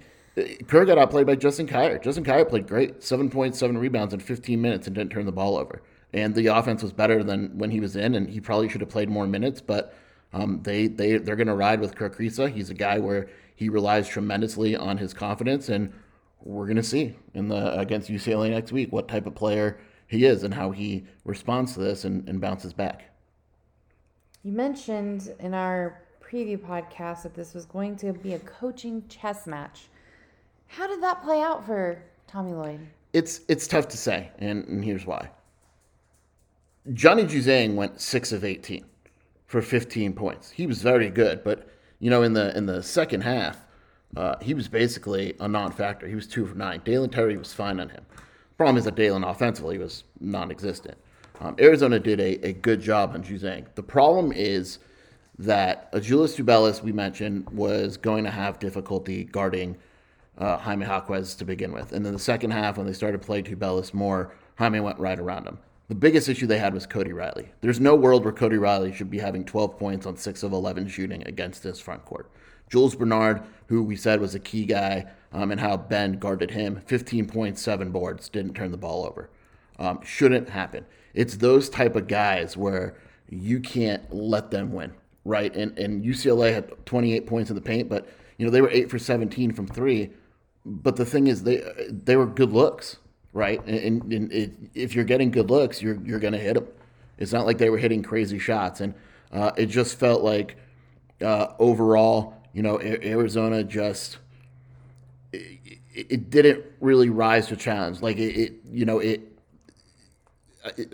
Kerr 0.67 0.85
got 0.85 0.97
outplayed 0.97 1.25
by 1.25 1.35
Justin 1.35 1.67
Kier. 1.67 2.01
Justin 2.01 2.23
Kier 2.23 2.47
played 2.47 2.67
great, 2.67 3.03
seven 3.03 3.29
points, 3.29 3.57
seven 3.57 3.77
rebounds 3.77 4.13
in 4.13 4.19
15 4.19 4.61
minutes, 4.61 4.87
and 4.87 4.95
didn't 4.95 5.11
turn 5.11 5.25
the 5.25 5.31
ball 5.31 5.57
over. 5.57 5.81
And 6.13 6.35
the 6.35 6.47
offense 6.47 6.83
was 6.83 6.93
better 6.93 7.23
than 7.23 7.57
when 7.57 7.71
he 7.71 7.79
was 7.79 7.95
in, 7.95 8.15
and 8.15 8.29
he 8.29 8.39
probably 8.39 8.69
should 8.69 8.81
have 8.81 8.89
played 8.89 9.09
more 9.09 9.27
minutes. 9.27 9.61
But 9.61 9.95
um, 10.33 10.61
they 10.63 10.87
they 10.87 11.17
they're 11.17 11.35
going 11.35 11.47
to 11.47 11.55
ride 11.55 11.79
with 11.79 11.95
Kerr 11.95 12.09
Kriisa. 12.09 12.51
He's 12.51 12.69
a 12.69 12.73
guy 12.73 12.99
where 12.99 13.29
he 13.55 13.69
relies 13.69 14.07
tremendously 14.07 14.75
on 14.75 14.97
his 14.97 15.13
confidence, 15.13 15.69
and 15.69 15.91
we're 16.41 16.65
going 16.65 16.77
to 16.77 16.83
see 16.83 17.15
in 17.33 17.47
the 17.47 17.77
against 17.79 18.09
UCLA 18.09 18.51
next 18.51 18.71
week 18.71 18.91
what 18.91 19.07
type 19.07 19.25
of 19.25 19.35
player 19.35 19.79
he 20.07 20.25
is 20.25 20.43
and 20.43 20.53
how 20.53 20.71
he 20.71 21.05
responds 21.25 21.73
to 21.73 21.79
this 21.79 22.05
and, 22.05 22.27
and 22.29 22.39
bounces 22.39 22.73
back. 22.73 23.11
You 24.43 24.51
mentioned 24.53 25.33
in 25.39 25.53
our 25.53 26.01
preview 26.21 26.57
podcast 26.57 27.23
that 27.23 27.33
this 27.33 27.53
was 27.53 27.65
going 27.65 27.95
to 27.97 28.13
be 28.13 28.33
a 28.33 28.39
coaching 28.39 29.03
chess 29.09 29.47
match. 29.47 29.87
How 30.67 30.87
did 30.87 31.01
that 31.01 31.23
play 31.23 31.41
out 31.41 31.65
for 31.65 32.01
Tommy 32.27 32.53
Lloyd? 32.53 32.79
It's 33.13 33.41
it's 33.47 33.67
tough 33.67 33.87
to 33.89 33.97
say, 33.97 34.29
and, 34.39 34.65
and 34.67 34.83
here's 34.83 35.05
why. 35.05 35.29
Johnny 36.93 37.23
Juzang 37.23 37.75
went 37.75 37.99
six 37.99 38.31
of 38.31 38.43
eighteen 38.43 38.85
for 39.47 39.61
15 39.61 40.13
points. 40.13 40.51
He 40.51 40.67
was 40.67 40.81
very 40.81 41.09
good, 41.09 41.43
but 41.43 41.67
you 41.99 42.09
know, 42.09 42.21
in 42.21 42.33
the 42.33 42.55
in 42.55 42.67
the 42.67 42.83
second 42.83 43.21
half, 43.21 43.65
uh, 44.15 44.35
he 44.41 44.53
was 44.53 44.67
basically 44.67 45.33
a 45.39 45.47
non-factor. 45.47 46.07
He 46.07 46.15
was 46.15 46.27
two 46.27 46.45
for 46.45 46.55
nine. 46.55 46.81
Dalen 46.85 47.09
Terry 47.09 47.37
was 47.37 47.53
fine 47.53 47.79
on 47.79 47.89
him. 47.89 48.05
Problem 48.57 48.77
is 48.77 48.85
that 48.85 48.95
Dalen 48.95 49.23
offensively 49.23 49.77
was 49.77 50.03
non-existent. 50.19 50.97
Um, 51.39 51.55
Arizona 51.59 51.99
did 51.99 52.19
a, 52.19 52.47
a 52.47 52.53
good 52.53 52.81
job 52.81 53.11
on 53.13 53.23
Juzang. 53.23 53.65
The 53.75 53.83
problem 53.83 54.31
is 54.31 54.79
that 55.39 55.91
Azuolas 55.91 56.35
Tubelis, 56.35 56.81
we 56.81 56.91
mentioned, 56.91 57.47
was 57.51 57.97
going 57.97 58.23
to 58.23 58.31
have 58.31 58.57
difficulty 58.57 59.23
guarding 59.23 59.77
uh, 60.39 60.57
Jaime 60.57 60.85
Jaquez 60.85 61.35
to 61.35 61.45
begin 61.45 61.71
with. 61.71 61.91
And 61.93 62.05
then 62.05 62.13
the 62.13 62.19
second 62.19 62.51
half, 62.51 62.77
when 62.77 62.87
they 62.87 62.93
started 62.93 63.21
playing 63.21 63.45
Tubelis 63.45 63.93
more, 63.93 64.33
Jaime 64.55 64.79
went 64.79 64.97
right 64.99 65.19
around 65.19 65.47
him. 65.47 65.59
The 65.87 65.95
biggest 65.95 66.27
issue 66.27 66.47
they 66.47 66.57
had 66.57 66.73
was 66.73 66.85
Cody 66.85 67.13
Riley. 67.13 67.49
There's 67.61 67.79
no 67.79 67.95
world 67.95 68.25
where 68.25 68.33
Cody 68.33 68.57
Riley 68.57 68.91
should 68.91 69.09
be 69.09 69.19
having 69.19 69.45
12 69.45 69.79
points 69.79 70.05
on 70.05 70.17
6 70.17 70.43
of 70.43 70.51
11 70.51 70.89
shooting 70.89 71.25
against 71.25 71.63
this 71.63 71.79
front 71.79 72.03
court. 72.03 72.29
Jules 72.69 72.95
Bernard, 72.95 73.43
who 73.67 73.81
we 73.81 73.95
said 73.95 74.19
was 74.19 74.35
a 74.35 74.39
key 74.39 74.65
guy, 74.65 75.05
um, 75.31 75.49
and 75.49 75.61
how 75.61 75.77
Ben 75.77 76.19
guarded 76.19 76.51
him, 76.51 76.81
15 76.87 77.27
points, 77.27 77.61
7 77.61 77.91
boards, 77.91 78.27
didn't 78.27 78.53
turn 78.53 78.71
the 78.71 78.77
ball 78.77 79.05
over. 79.05 79.29
Um, 79.79 80.01
shouldn't 80.03 80.49
happen. 80.49 80.85
It's 81.13 81.37
those 81.37 81.69
type 81.69 81.95
of 81.95 82.07
guys 82.07 82.57
where 82.57 82.97
you 83.29 83.61
can't 83.61 84.13
let 84.13 84.51
them 84.51 84.73
win, 84.73 84.93
right? 85.23 85.55
And, 85.55 85.79
and 85.79 86.03
UCLA 86.03 86.53
had 86.53 86.85
28 86.85 87.25
points 87.27 87.49
in 87.49 87.55
the 87.55 87.61
paint, 87.61 87.87
but 87.87 88.09
you 88.37 88.45
know 88.45 88.51
they 88.51 88.61
were 88.61 88.69
8 88.69 88.89
for 88.89 88.99
17 88.99 89.53
from 89.53 89.67
3. 89.67 90.09
But 90.65 90.97
the 90.97 91.05
thing 91.05 91.27
is, 91.27 91.43
they 91.43 91.63
they 91.89 92.17
were 92.17 92.25
good 92.25 92.51
looks 92.51 92.97
right? 93.37 93.63
And, 93.67 94.11
and 94.11 94.31
it, 94.33 94.51
if 94.73 94.95
you're 94.95 95.05
getting 95.05 95.29
good 95.29 95.51
looks, 95.51 95.79
you're 95.79 96.01
you're 96.03 96.19
going 96.19 96.33
to 96.33 96.39
hit 96.39 96.55
them. 96.55 96.67
It's 97.19 97.31
not 97.31 97.45
like 97.45 97.59
they 97.59 97.69
were 97.69 97.77
hitting 97.77 98.01
crazy 98.01 98.39
shots, 98.39 98.81
and 98.81 98.95
uh, 99.31 99.51
it 99.55 99.67
just 99.67 99.99
felt 99.99 100.23
like 100.23 100.57
uh, 101.21 101.53
overall, 101.59 102.33
you 102.51 102.63
know, 102.63 102.81
Arizona 102.81 103.63
just 103.63 104.17
it, 105.31 105.75
it, 105.93 106.29
didn't 106.31 106.65
really 106.79 107.09
rise 107.09 107.47
to 107.47 107.55
challenge. 107.55 108.01
Like 108.01 108.17
it, 108.17 108.35
it 108.35 108.53
you 108.71 108.85
know, 108.85 108.99
it. 108.99 109.21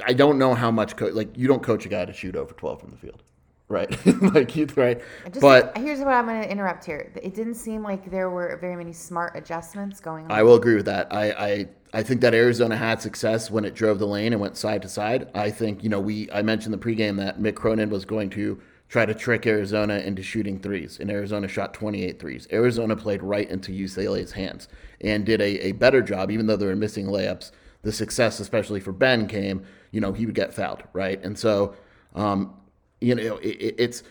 I 0.05 0.13
don't 0.13 0.37
know 0.37 0.53
how 0.53 0.69
much 0.69 0.97
co- 0.97 1.07
like 1.07 1.35
you 1.37 1.47
don't 1.47 1.63
coach 1.63 1.85
a 1.85 1.89
guy 1.89 2.03
to 2.05 2.13
shoot 2.13 2.35
over 2.35 2.53
twelve 2.53 2.81
from 2.81 2.91
the 2.91 2.97
field 2.97 3.23
right? 3.69 4.05
like 4.35 4.55
you, 4.55 4.67
right? 4.75 5.01
Just, 5.25 5.41
but 5.41 5.75
here's 5.75 5.97
what 5.99 6.09
I'm 6.09 6.27
going 6.27 6.43
to 6.43 6.51
interrupt 6.51 6.85
here. 6.85 7.11
It 7.15 7.33
didn't 7.33 7.55
seem 7.55 7.81
like 7.81 8.11
there 8.11 8.29
were 8.29 8.55
very 8.61 8.75
many 8.75 8.93
smart 8.93 9.35
adjustments 9.35 9.99
going 9.99 10.25
on. 10.25 10.31
I 10.31 10.43
will 10.43 10.55
agree 10.55 10.75
with 10.75 10.85
that. 10.85 11.11
I, 11.11 11.31
I 11.31 11.67
I 11.93 12.03
think 12.03 12.21
that 12.21 12.33
Arizona 12.33 12.75
had 12.75 13.01
success 13.01 13.51
when 13.51 13.65
it 13.65 13.75
drove 13.75 13.99
the 13.99 14.07
lane 14.07 14.33
and 14.33 14.41
went 14.41 14.57
side 14.57 14.81
to 14.81 14.89
side. 14.89 15.29
I 15.35 15.51
think 15.51 15.83
you 15.83 15.89
know 15.89 15.99
we 15.99 16.29
I 16.31 16.41
mentioned 16.41 16.73
the 16.73 16.77
pregame 16.77 17.17
that 17.17 17.39
Mick 17.39 17.55
Cronin 17.55 17.89
was 17.89 18.05
going 18.05 18.29
to 18.31 18.59
try 18.89 19.05
to 19.05 19.13
trick 19.13 19.47
Arizona 19.47 19.97
into 19.99 20.21
shooting 20.21 20.59
threes, 20.59 20.99
and 20.99 21.09
Arizona 21.09 21.47
shot 21.47 21.73
28 21.73 22.19
threes. 22.19 22.47
Arizona 22.51 22.95
played 22.95 23.23
right 23.23 23.49
into 23.49 23.71
UCLA's 23.71 24.33
hands 24.33 24.67
and 25.01 25.25
did 25.25 25.41
a, 25.41 25.67
a 25.67 25.71
better 25.73 26.01
job, 26.01 26.29
even 26.31 26.47
though 26.47 26.57
they 26.57 26.65
were 26.65 26.75
missing 26.75 27.07
layups. 27.07 27.51
The 27.81 27.91
success, 27.91 28.39
especially 28.39 28.79
for 28.79 28.93
Ben, 28.93 29.27
came, 29.27 29.65
you 29.91 29.99
know, 29.99 30.13
he 30.13 30.25
would 30.25 30.35
get 30.35 30.53
fouled, 30.53 30.83
right? 30.93 31.21
And 31.23 31.37
so 31.37 31.75
um, 32.15 32.55
you 33.01 33.15
know, 33.15 33.37
it, 33.37 33.75
it's 33.77 34.03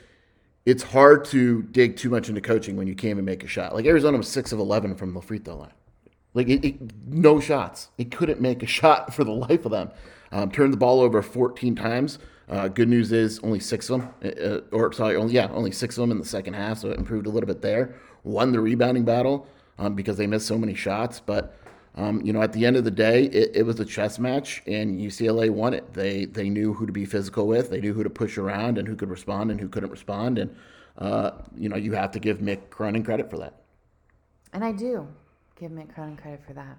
it's 0.64 0.82
hard 0.82 1.24
to 1.26 1.62
dig 1.62 1.96
too 1.96 2.10
much 2.10 2.28
into 2.28 2.40
coaching 2.40 2.76
when 2.76 2.86
you 2.86 2.94
can't 2.94 3.12
even 3.12 3.24
make 3.24 3.42
a 3.42 3.48
shot. 3.48 3.74
Like 3.74 3.86
Arizona 3.86 4.18
was 4.18 4.28
six 4.28 4.52
of 4.52 4.58
eleven 4.58 4.94
from 4.94 5.14
the 5.14 5.20
free 5.20 5.38
throw 5.38 5.56
line. 5.56 5.72
Like 6.34 6.48
it, 6.48 6.64
it, 6.64 7.06
no 7.06 7.40
shots. 7.40 7.88
It 7.98 8.10
couldn't 8.10 8.40
make 8.40 8.62
a 8.62 8.66
shot 8.78 9.14
for 9.14 9.24
the 9.24 9.32
life 9.32 9.64
of 9.64 9.72
them. 9.72 9.90
Um, 10.30 10.50
turned 10.50 10.72
the 10.72 10.78
ball 10.78 11.00
over 11.00 11.20
14 11.20 11.74
times. 11.74 12.18
Uh, 12.48 12.68
good 12.68 12.88
news 12.88 13.12
is 13.12 13.38
only 13.40 13.60
six 13.60 13.88
of 13.88 14.00
them, 14.00 14.34
uh, 14.42 14.74
or 14.74 14.92
sorry, 14.92 15.16
only 15.16 15.34
yeah, 15.34 15.48
only 15.52 15.70
six 15.70 15.96
of 15.96 16.02
them 16.02 16.10
in 16.10 16.18
the 16.18 16.24
second 16.24 16.54
half, 16.54 16.78
so 16.78 16.90
it 16.90 16.98
improved 16.98 17.26
a 17.26 17.30
little 17.30 17.46
bit 17.46 17.62
there. 17.62 17.94
Won 18.24 18.52
the 18.52 18.60
rebounding 18.60 19.04
battle 19.04 19.46
um, 19.78 19.94
because 19.94 20.16
they 20.16 20.26
missed 20.26 20.46
so 20.46 20.58
many 20.58 20.74
shots, 20.74 21.20
but 21.20 21.56
um, 21.94 22.20
you 22.22 22.32
know, 22.32 22.42
at 22.42 22.52
the 22.52 22.64
end 22.64 22.76
of 22.76 22.84
the 22.84 22.90
day, 22.90 23.24
it, 23.24 23.56
it, 23.56 23.62
was 23.64 23.78
a 23.78 23.84
chess 23.84 24.18
match, 24.18 24.62
and 24.66 24.98
UCLA 24.98 25.50
won 25.50 25.72
it. 25.74 25.92
They 25.92 26.24
they 26.24 26.48
knew 26.48 26.72
who 26.72 26.86
to 26.86 26.92
be 26.92 27.04
physical 27.04 27.46
with, 27.46 27.70
they 27.70 27.80
knew 27.80 27.92
who 27.92 28.02
to 28.02 28.10
push 28.10 28.38
around, 28.38 28.78
and 28.78 28.88
who 28.88 28.96
could 28.96 29.10
respond 29.10 29.50
and 29.50 29.60
who 29.60 29.68
couldn't 29.68 29.90
respond. 29.90 30.38
And 30.38 30.54
uh, 30.98 31.32
you 31.56 31.68
know, 31.68 31.76
you 31.76 31.92
have 31.92 32.10
to 32.12 32.18
give 32.18 32.38
Mick 32.38 32.70
Cronin 32.70 33.04
credit 33.04 33.30
for 33.30 33.38
that. 33.38 33.54
And 34.52 34.64
I 34.64 34.72
do 34.72 35.06
give 35.62 35.70
Mick 35.70 35.94
Cronin 35.94 36.16
credit 36.16 36.40
for 36.44 36.52
that. 36.54 36.76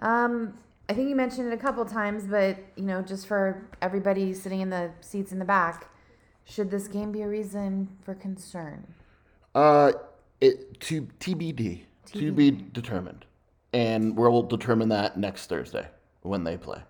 Um, 0.00 0.54
I 0.88 0.92
think 0.92 1.08
you 1.08 1.16
mentioned 1.16 1.50
it 1.50 1.54
a 1.54 1.58
couple 1.58 1.84
times, 1.84 2.26
but 2.26 2.58
you 2.76 2.84
know, 2.84 3.02
just 3.02 3.26
for 3.26 3.66
everybody 3.80 4.34
sitting 4.34 4.60
in 4.60 4.70
the 4.70 4.90
seats 5.00 5.32
in 5.32 5.38
the 5.38 5.44
back, 5.44 5.90
should 6.44 6.70
this 6.70 6.86
game 6.86 7.10
be 7.12 7.22
a 7.22 7.28
reason 7.28 7.88
for 8.04 8.14
concern? 8.14 8.86
Uh, 9.54 9.92
it 10.40 10.78
to 10.80 11.02
TBD, 11.18 11.80
TBD. 12.06 12.12
to 12.12 12.32
be 12.32 12.50
determined, 12.50 13.24
and 13.72 14.16
we'll 14.16 14.42
determine 14.42 14.90
that 14.90 15.16
next 15.16 15.46
Thursday 15.46 15.88
when 16.22 16.44
they 16.44 16.56
play. 16.56 16.80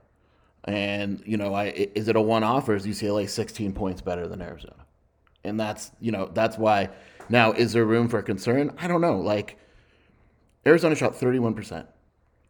And 0.65 1.23
you 1.25 1.37
know, 1.37 1.55
I 1.55 1.67
is 1.95 2.09
it 2.09 2.17
a 2.17 2.21
one-off 2.21 2.69
or 2.69 2.75
is 2.75 2.87
UCLA 2.87 3.29
16 3.29 3.73
points 3.73 4.03
better 4.03 4.27
than 4.27 4.43
Arizona? 4.43 4.85
And 5.45 5.59
that's 5.59 5.93
you 6.01 6.11
know 6.11 6.29
that's 6.35 6.59
why. 6.59 6.91
Now, 7.31 7.53
is 7.53 7.73
there 7.73 7.85
room 7.85 8.09
for 8.09 8.21
concern? 8.23 8.75
I 8.79 8.89
don't 8.89 9.01
know. 9.01 9.19
Like 9.19 9.59
Arizona 10.69 10.95
shot 10.95 11.17
31 11.17 11.55
percent 11.55 11.87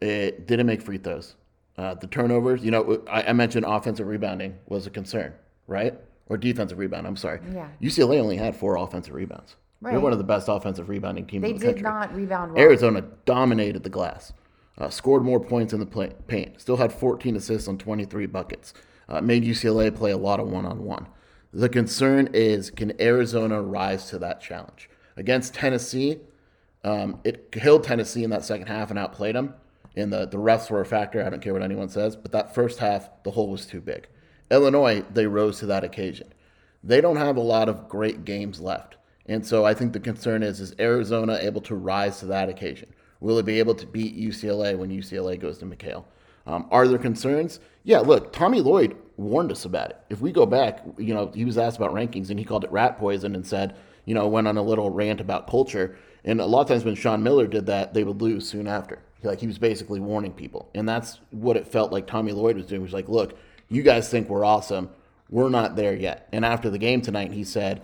it 0.01 0.47
didn't 0.47 0.67
make 0.67 0.83
free 0.83 0.99
throws. 0.99 1.35
Uh, 1.77 1.95
the 1.95 2.07
turnovers, 2.07 2.65
you 2.65 2.71
know, 2.71 3.03
I, 3.09 3.23
I, 3.23 3.33
mentioned 3.33 3.65
offensive 3.67 4.07
rebounding 4.07 4.57
was 4.67 4.87
a 4.87 4.91
concern, 4.91 5.33
right? 5.69 5.95
Or 6.27 6.37
defensive 6.37 6.77
rebound. 6.79 7.07
I'm 7.07 7.17
sorry. 7.17 7.41
Yeah. 7.53 7.69
UCLA 7.81 8.21
only 8.21 8.37
had 8.37 8.57
four 8.57 8.77
offensive 8.77 9.15
rebounds. 9.15 9.55
Right. 9.81 9.93
They're 9.93 10.01
one 10.01 10.13
of 10.13 10.19
the 10.19 10.25
best 10.25 10.49
offensive 10.49 10.89
rebounding 10.89 11.27
teams. 11.27 11.43
They 11.43 11.53
the 11.53 11.75
did 11.75 11.83
not 11.83 12.13
rebound 12.15 12.53
well. 12.53 12.63
Arizona 12.63 13.03
dominated 13.25 13.85
the 13.85 13.91
glass, 13.91 14.33
uh, 14.77 14.91
scored 14.91 15.23
more 15.23 15.39
points 15.39 15.73
in 15.73 15.79
the 15.79 15.87
play- 15.87 16.15
paint, 16.27 16.61
still 16.61 16.77
had 16.77 16.93
14 16.93 17.37
assists 17.37 17.69
on 17.69 17.79
23 17.79 18.27
buckets. 18.27 18.75
Uh, 19.09 19.21
made 19.21 19.45
UCLA 19.45 19.95
play 19.95 20.11
a 20.11 20.17
lot 20.17 20.41
of 20.41 20.49
one-on-one. 20.49 21.07
The 21.53 21.69
concern 21.69 22.29
is, 22.35 22.71
can 22.71 23.01
Arizona 23.01 23.63
rise 23.63 24.11
to 24.11 24.19
that 24.19 24.41
challenge 24.41 24.91
against 25.17 25.55
Tennessee? 25.55 26.19
Um, 26.89 27.21
it 27.25 27.53
killed 27.53 27.85
Tennessee 27.85 28.25
in 28.25 28.31
that 28.31 28.45
second 28.45 28.67
half 28.69 28.91
and 28.91 28.99
outplayed 28.99 29.35
them 29.35 29.55
and 29.99 30.13
the, 30.13 30.27
the 30.27 30.39
refs 30.39 30.71
were 30.71 30.81
a 30.81 30.87
factor. 30.87 31.25
I 31.25 31.29
don't 31.29 31.43
care 31.43 31.53
what 31.53 31.63
anyone 31.63 31.89
says, 31.89 32.17
but 32.17 32.33
that 32.33 32.55
first 32.55 32.79
half, 32.79 33.09
the 33.25 33.31
hole 33.31 33.51
was 33.51 33.67
too 33.67 33.81
big. 33.81 34.07
Illinois, 34.51 35.05
they 35.13 35.27
rose 35.27 35.59
to 35.59 35.67
that 35.67 35.85
occasion. 35.85 36.33
They 36.85 37.01
don't 37.01 37.17
have 37.17 37.37
a 37.37 37.41
lot 37.41 37.69
of 37.69 37.89
great 37.89 38.25
games 38.25 38.61
left. 38.61 38.97
And 39.27 39.45
so 39.45 39.65
I 39.65 39.75
think 39.75 39.93
the 39.93 40.01
concern 40.01 40.43
is 40.43 40.61
is 40.61 40.75
Arizona 40.79 41.39
able 41.43 41.61
to 41.63 41.75
rise 41.75 42.21
to 42.21 42.27
that 42.27 42.49
occasion? 42.49 42.95
Will 43.21 43.39
it 43.39 43.45
be 43.45 43.59
able 43.59 43.75
to 43.75 43.87
beat 43.87 44.17
UCLA 44.17 44.79
when 44.79 44.91
UCLA 44.91 45.39
goes 45.39 45.59
to 45.59 45.67
McKale? 45.67 46.05
Um, 46.47 46.67
are 46.71 46.89
there 46.89 46.99
concerns? 46.99 47.61
Yeah, 47.85 47.99
look, 47.99 48.33
Tommy 48.33 48.61
Lloyd 48.61 48.97
warned 49.17 49.53
us 49.53 49.65
about 49.65 49.91
it. 49.91 50.01
If 50.09 50.21
we 50.21 50.33
go 50.33 50.47
back, 50.47 50.83
you 50.97 51.13
know, 51.13 51.31
he 51.35 51.45
was 51.45 51.59
asked 51.59 51.77
about 51.77 51.93
rankings 51.93 52.31
and 52.31 52.39
he 52.39 52.45
called 52.45 52.65
it 52.65 52.73
rat 52.73 52.99
poison 52.99 53.35
and 53.35 53.47
said, 53.47 53.77
you 54.07 54.15
know, 54.15 54.27
went 54.29 54.49
on 54.49 54.57
a 54.57 54.63
little 54.63 54.89
rant 54.89 55.21
about 55.21 55.51
culture. 55.51 55.99
And 56.29 56.43
a 56.43 56.47
lot 56.47 56.61
of 56.61 56.69
times 56.69 56.85
when 56.85 56.95
Sean 56.95 57.23
Miller 57.23 57.47
did 57.47 57.65
that, 57.67 57.95
they 57.95 58.05
would 58.05 58.21
lose 58.21 58.47
soon 58.47 58.69
after. 58.69 58.99
Like 59.23 59.41
he 59.41 59.47
was 59.47 59.59
basically 59.59 59.99
warning 59.99 60.33
people, 60.33 60.69
and 60.75 60.87
that's 60.87 61.21
what 61.31 61.57
it 61.57 61.67
felt 61.67 61.91
like 61.91 62.07
Tommy 62.07 62.33
Lloyd 62.33 62.57
was 62.57 62.67
doing. 62.67 62.83
He 62.83 62.85
was 62.85 62.93
like, 62.93 63.09
"Look, 63.09 63.37
you 63.69 63.83
guys 63.83 64.09
think 64.09 64.29
we're 64.29 64.45
awesome. 64.45 64.91
We're 65.29 65.49
not 65.49 65.75
there 65.75 65.97
yet." 65.97 66.29
And 66.33 66.45
after 66.45 66.71
the 66.71 66.79
game 66.79 67.01
tonight, 67.01 67.33
he 67.33 67.43
said, 67.43 67.83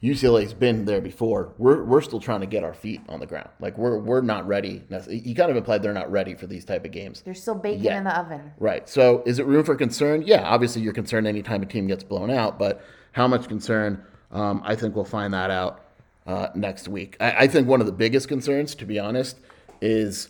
"UCLA's 0.00 0.54
been 0.54 0.84
there 0.84 1.00
before. 1.00 1.54
We're 1.58 1.82
we're 1.82 2.02
still 2.02 2.20
trying 2.20 2.40
to 2.40 2.46
get 2.46 2.62
our 2.62 2.74
feet 2.74 3.00
on 3.08 3.18
the 3.18 3.26
ground. 3.26 3.48
Like 3.58 3.78
we're 3.78 3.98
we're 3.98 4.20
not 4.20 4.46
ready." 4.46 4.84
He 5.08 5.34
kind 5.34 5.50
of 5.50 5.56
implied 5.56 5.82
they're 5.82 5.92
not 5.92 6.12
ready 6.12 6.34
for 6.34 6.46
these 6.46 6.64
type 6.64 6.84
of 6.84 6.92
games. 6.92 7.22
They're 7.22 7.34
still 7.34 7.56
baking 7.56 7.82
yet. 7.82 7.96
in 7.96 8.04
the 8.04 8.16
oven. 8.16 8.52
Right. 8.58 8.88
So, 8.88 9.24
is 9.26 9.40
it 9.40 9.46
room 9.46 9.64
for 9.64 9.74
concern? 9.74 10.22
Yeah, 10.22 10.42
obviously 10.42 10.82
you're 10.82 10.92
concerned 10.92 11.26
anytime 11.26 11.62
a 11.62 11.66
team 11.66 11.88
gets 11.88 12.04
blown 12.04 12.30
out, 12.30 12.60
but 12.60 12.84
how 13.10 13.26
much 13.26 13.48
concern? 13.48 14.04
Um, 14.30 14.62
I 14.64 14.76
think 14.76 14.94
we'll 14.94 15.04
find 15.04 15.34
that 15.34 15.50
out 15.50 15.89
uh, 16.26 16.48
next 16.54 16.88
week. 16.88 17.16
I, 17.20 17.44
I 17.44 17.46
think 17.46 17.68
one 17.68 17.80
of 17.80 17.86
the 17.86 17.92
biggest 17.92 18.28
concerns, 18.28 18.74
to 18.76 18.84
be 18.84 18.98
honest, 18.98 19.38
is 19.80 20.28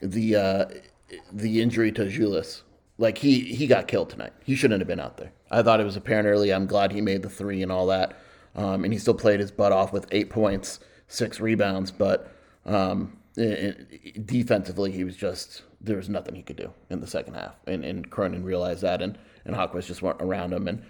the 0.00 0.36
uh, 0.36 0.64
the 1.32 1.60
injury 1.60 1.92
to 1.92 2.08
Julius. 2.08 2.62
Like 2.98 3.18
he 3.18 3.40
he 3.40 3.66
got 3.66 3.88
killed 3.88 4.10
tonight. 4.10 4.32
He 4.44 4.54
shouldn't 4.54 4.80
have 4.80 4.88
been 4.88 5.00
out 5.00 5.16
there. 5.16 5.32
I 5.50 5.62
thought 5.62 5.80
it 5.80 5.84
was 5.84 5.96
apparent 5.96 6.26
early. 6.26 6.52
I'm 6.52 6.66
glad 6.66 6.92
he 6.92 7.00
made 7.00 7.22
the 7.22 7.30
three 7.30 7.62
and 7.62 7.72
all 7.72 7.86
that. 7.86 8.18
Um, 8.54 8.84
and 8.84 8.92
he 8.92 8.98
still 8.98 9.14
played 9.14 9.40
his 9.40 9.50
butt 9.50 9.72
off 9.72 9.92
with 9.92 10.06
eight 10.10 10.28
points, 10.30 10.80
six 11.08 11.40
rebounds. 11.40 11.90
But 11.90 12.32
um, 12.66 13.16
it, 13.36 13.88
it, 13.90 14.26
defensively, 14.26 14.90
he 14.90 15.04
was 15.04 15.16
just 15.16 15.62
there 15.80 15.96
was 15.96 16.08
nothing 16.08 16.34
he 16.34 16.42
could 16.42 16.56
do 16.56 16.72
in 16.90 17.00
the 17.00 17.06
second 17.06 17.34
half. 17.34 17.54
And 17.66 17.84
and 17.84 18.10
Cronin 18.10 18.44
realized 18.44 18.82
that, 18.82 19.02
and 19.02 19.18
and 19.44 19.54
Hawkins 19.54 19.86
just 19.86 20.02
weren't 20.02 20.20
around 20.20 20.52
him. 20.52 20.68
And 20.68 20.82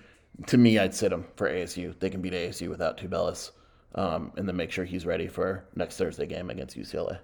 to 0.46 0.58
me, 0.58 0.78
I'd 0.78 0.94
sit 0.94 1.12
him 1.12 1.26
for 1.36 1.48
ASU. 1.48 1.98
They 1.98 2.10
can 2.10 2.20
beat 2.20 2.32
ASU 2.32 2.68
without 2.68 2.98
Tubelis, 2.98 3.50
um, 3.94 4.32
and 4.36 4.48
then 4.48 4.56
make 4.56 4.70
sure 4.70 4.84
he's 4.84 5.06
ready 5.06 5.26
for 5.26 5.64
next 5.74 5.96
Thursday 5.96 6.26
game 6.26 6.50
against 6.50 6.76
UCLA. 6.76 7.18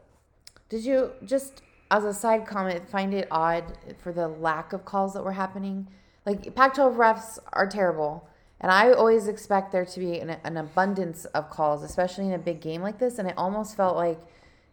Did 0.68 0.85
you 0.85 1.12
just 1.25 1.62
as 1.90 2.04
a 2.04 2.12
side 2.12 2.46
comment, 2.46 2.88
find 2.88 3.14
it 3.14 3.28
odd 3.30 3.64
for 3.99 4.12
the 4.12 4.28
lack 4.28 4.73
of 4.73 4.85
calls 4.85 5.14
that 5.14 5.25
were 5.25 5.32
happening. 5.32 5.87
Like 6.25 6.54
Pac 6.54 6.75
12 6.75 6.94
refs 6.94 7.38
are 7.52 7.66
terrible. 7.66 8.28
And 8.61 8.73
I 8.73 8.92
always 8.92 9.28
expect 9.28 9.70
there 9.70 9.85
to 9.85 10.00
be 10.00 10.18
an, 10.18 10.30
an, 10.42 10.56
abundance 10.56 11.26
of 11.26 11.50
calls, 11.50 11.82
especially 11.82 12.26
in 12.26 12.32
a 12.32 12.38
big 12.38 12.61
game 12.61 12.80
like 12.80 12.99
this. 12.99 13.18
And 13.18 13.28
it 13.28 13.35
almost 13.37 13.76
felt 13.76 13.96
like 13.96 14.18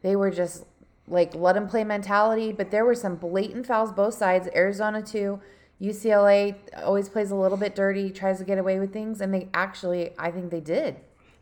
they 0.01 0.15
were 0.15 0.31
just 0.31 0.65
like 1.07 1.35
let 1.35 1.53
them 1.53 1.67
play 1.67 1.83
mentality. 1.83 2.51
But 2.53 2.71
there 2.71 2.85
were 2.85 2.95
some 2.95 3.17
blatant 3.17 3.67
fouls 3.67 3.91
both 3.91 4.13
sides. 4.13 4.47
Arizona 4.55 5.01
too. 5.01 5.39
UCLA 5.81 6.55
always 6.81 7.09
plays 7.09 7.29
a 7.31 7.35
little 7.35 7.57
bit 7.57 7.75
dirty, 7.75 8.09
tries 8.09 8.37
to 8.37 8.45
get 8.45 8.57
away 8.57 8.79
with 8.79 8.93
things, 8.93 9.19
and 9.19 9.33
they 9.33 9.49
actually, 9.53 10.11
I 10.17 10.31
think 10.31 10.49
they 10.49 10.61
did. 10.61 10.95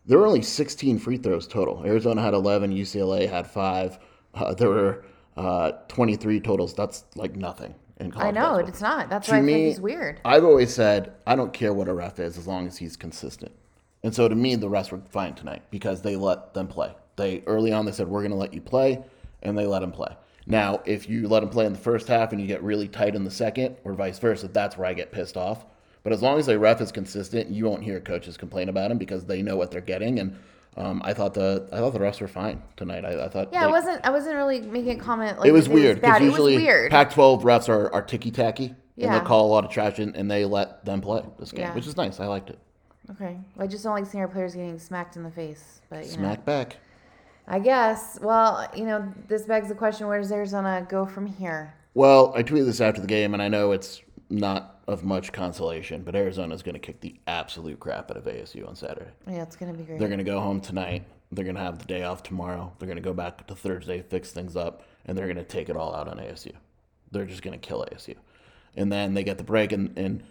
There 0.06 0.18
were 0.18 0.26
only 0.26 0.42
16 0.42 1.00
free 1.00 1.18
throws 1.18 1.48
total. 1.48 1.84
Arizona 1.86 2.22
had 2.22 2.34
11, 2.34 2.74
UCLA 2.74 3.30
had 3.30 3.48
five. 3.48 4.00
Uh, 4.34 4.54
there 4.54 4.70
were 4.70 5.06
uh, 5.38 5.72
23 5.88 6.40
totals. 6.40 6.74
That's 6.74 7.06
like 7.16 7.36
nothing 7.36 7.76
in 8.00 8.12
college. 8.12 8.28
I 8.28 8.32
know 8.32 8.58
basketball. 8.58 8.70
it's 8.70 8.82
not. 8.82 9.10
That's 9.10 9.28
to 9.28 9.34
why 9.34 9.42
me, 9.42 9.54
I 9.54 9.56
think 9.56 9.68
he's 9.68 9.80
weird. 9.82 10.22
I've 10.26 10.44
always 10.44 10.74
said 10.74 11.14
I 11.28 11.36
don't 11.36 11.54
care 11.54 11.74
what 11.74 11.88
a 11.88 11.94
ref 11.94 12.20
is 12.20 12.38
as 12.38 12.48
long 12.48 12.68
as 12.68 12.78
he's 12.78 12.98
consistent. 12.98 13.52
And 14.04 14.14
so 14.14 14.28
to 14.28 14.36
me, 14.36 14.56
the 14.56 14.70
refs 14.70 14.92
were 14.92 15.02
fine 15.10 15.36
tonight 15.36 15.62
because 15.70 16.02
they 16.02 16.16
let 16.16 16.54
them 16.54 16.68
play. 16.68 16.94
They 17.16 17.44
early 17.46 17.72
on 17.72 17.86
they 17.86 17.92
said 17.92 18.08
we're 18.08 18.22
going 18.22 18.32
to 18.32 18.38
let 18.38 18.54
you 18.54 18.62
play, 18.62 19.04
and 19.44 19.58
they 19.58 19.68
let 19.68 19.84
him 19.84 19.92
play. 19.92 20.16
Now, 20.48 20.82
if 20.86 21.08
you 21.08 21.28
let 21.28 21.44
him 21.44 21.50
play 21.50 21.68
in 21.68 21.74
the 21.74 21.80
first 21.80 22.08
half 22.08 22.32
and 22.32 22.42
you 22.42 22.48
get 22.48 22.64
really 22.64 22.88
tight 22.88 23.16
in 23.16 23.24
the 23.24 23.32
second, 23.32 23.78
or 23.84 23.94
vice 23.94 24.18
versa, 24.18 24.48
that's 24.48 24.76
where 24.76 24.88
I 24.88 24.94
get 24.94 25.12
pissed 25.12 25.38
off. 25.38 25.66
But 26.04 26.14
as 26.14 26.22
long 26.22 26.40
as 26.40 26.48
a 26.48 26.58
ref 26.58 26.82
is 26.82 26.92
consistent, 26.92 27.50
you 27.50 27.66
won't 27.66 27.84
hear 27.84 28.00
coaches 28.00 28.38
complain 28.38 28.70
about 28.70 28.90
him 28.92 28.98
because 28.98 29.26
they 29.26 29.42
know 29.42 29.56
what 29.56 29.70
they're 29.70 29.82
getting. 29.82 30.20
And 30.20 30.38
um, 30.78 31.02
I 31.06 31.14
thought 31.14 31.34
the 31.34 31.68
I 31.72 31.78
thought 31.78 31.94
the 31.94 32.00
refs 32.00 32.22
were 32.22 32.28
fine 32.28 32.62
tonight. 32.76 33.06
I, 33.06 33.26
I 33.26 33.30
thought 33.30 33.50
yeah, 33.52 33.62
they, 33.62 33.66
I 33.68 33.72
wasn't 33.72 34.06
I 34.06 34.10
wasn't 34.10 34.36
really 34.36 34.62
making 34.62 35.00
a 35.00 35.04
comment. 35.04 35.38
Like 35.40 35.48
it 35.48 35.52
was 35.52 35.70
weird 35.70 36.02
because 36.02 36.22
usually 36.22 36.58
weird. 36.58 36.92
Pac-12 36.92 37.44
refs 37.44 37.70
are, 37.70 37.94
are 37.94 38.02
ticky 38.02 38.32
tacky 38.32 38.74
yeah. 38.96 39.08
and 39.08 39.22
they 39.22 39.28
call 39.28 39.46
a 39.46 39.52
lot 39.52 39.66
of 39.66 39.72
trash 39.72 40.00
and, 40.00 40.16
and 40.16 40.30
they 40.30 40.46
let 40.46 40.86
them 40.86 41.02
play 41.02 41.24
this 41.40 41.52
game, 41.52 41.62
yeah. 41.62 41.76
which 41.76 41.88
is 41.88 41.98
nice. 41.98 42.20
I 42.20 42.28
liked 42.28 42.50
it. 42.50 42.60
Okay, 43.10 43.38
well, 43.56 43.66
I 43.66 43.68
just 43.68 43.84
don't 43.84 43.94
like 43.94 44.06
seeing 44.06 44.22
our 44.22 44.28
players 44.28 44.56
getting 44.56 44.80
smacked 44.80 45.16
in 45.16 45.24
the 45.24 45.32
face. 45.32 45.82
But 45.90 46.06
smack 46.06 46.40
know. 46.40 46.44
back. 46.46 46.78
I 47.48 47.60
guess. 47.60 48.20
Well, 48.22 48.70
you 48.76 48.86
know, 48.86 49.12
this 49.28 49.44
begs 49.44 49.68
the 49.68 49.76
question: 49.76 50.08
Where 50.08 50.20
does 50.20 50.32
Arizona 50.32 50.86
go 50.88 51.06
from 51.06 51.26
here? 51.26 51.74
Well, 51.94 52.32
I 52.36 52.44
tweeted 52.44 52.66
this 52.66 52.80
after 52.80 53.02
the 53.02 53.08
game, 53.08 53.34
and 53.34 53.44
I 53.44 53.50
know 53.50 53.74
it's 53.74 54.02
not 54.32 54.82
of 54.88 55.04
much 55.04 55.32
consolation, 55.32 56.04
but 56.04 56.16
Arizona's 56.16 56.64
going 56.64 56.74
to 56.74 56.80
kick 56.80 57.02
the 57.02 57.16
absolute 57.28 57.80
crap 57.80 58.10
out 58.10 58.18
of 58.18 58.24
ASU 58.24 58.68
on 58.68 58.76
Saturday. 58.76 59.12
Yeah, 59.28 59.44
it's 59.44 59.56
going 59.56 59.72
to 59.72 59.78
be 59.78 59.84
great. 59.84 60.00
They're 60.00 60.08
going 60.08 60.20
to 60.20 60.24
go 60.24 60.40
home 60.40 60.62
tonight. 60.62 61.06
They're 61.32 61.46
going 61.46 61.56
to 61.56 61.62
have 61.62 61.80
the 61.80 61.86
day 61.86 62.04
off 62.04 62.24
tomorrow. 62.24 62.74
They're 62.80 62.88
going 62.88 62.98
to 62.98 63.02
go 63.02 63.14
back 63.14 63.46
to 63.48 63.56
Thursday, 63.56 64.02
fix 64.02 64.32
things 64.32 64.56
up, 64.56 64.84
and 65.06 65.18
they're 65.18 65.28
going 65.28 65.38
to 65.38 65.44
take 65.44 65.70
it 65.70 65.76
all 65.78 65.94
out 65.94 66.08
on 66.08 66.18
ASU. 66.18 66.54
They're 67.12 67.26
just 67.26 67.42
going 67.42 67.58
to 67.58 67.66
kill 67.66 67.86
ASU. 67.92 68.16
And 68.76 68.92
then 68.92 69.14
they 69.14 69.24
get 69.24 69.38
the 69.38 69.44
break, 69.44 69.72
and, 69.72 69.98
and 69.98 70.24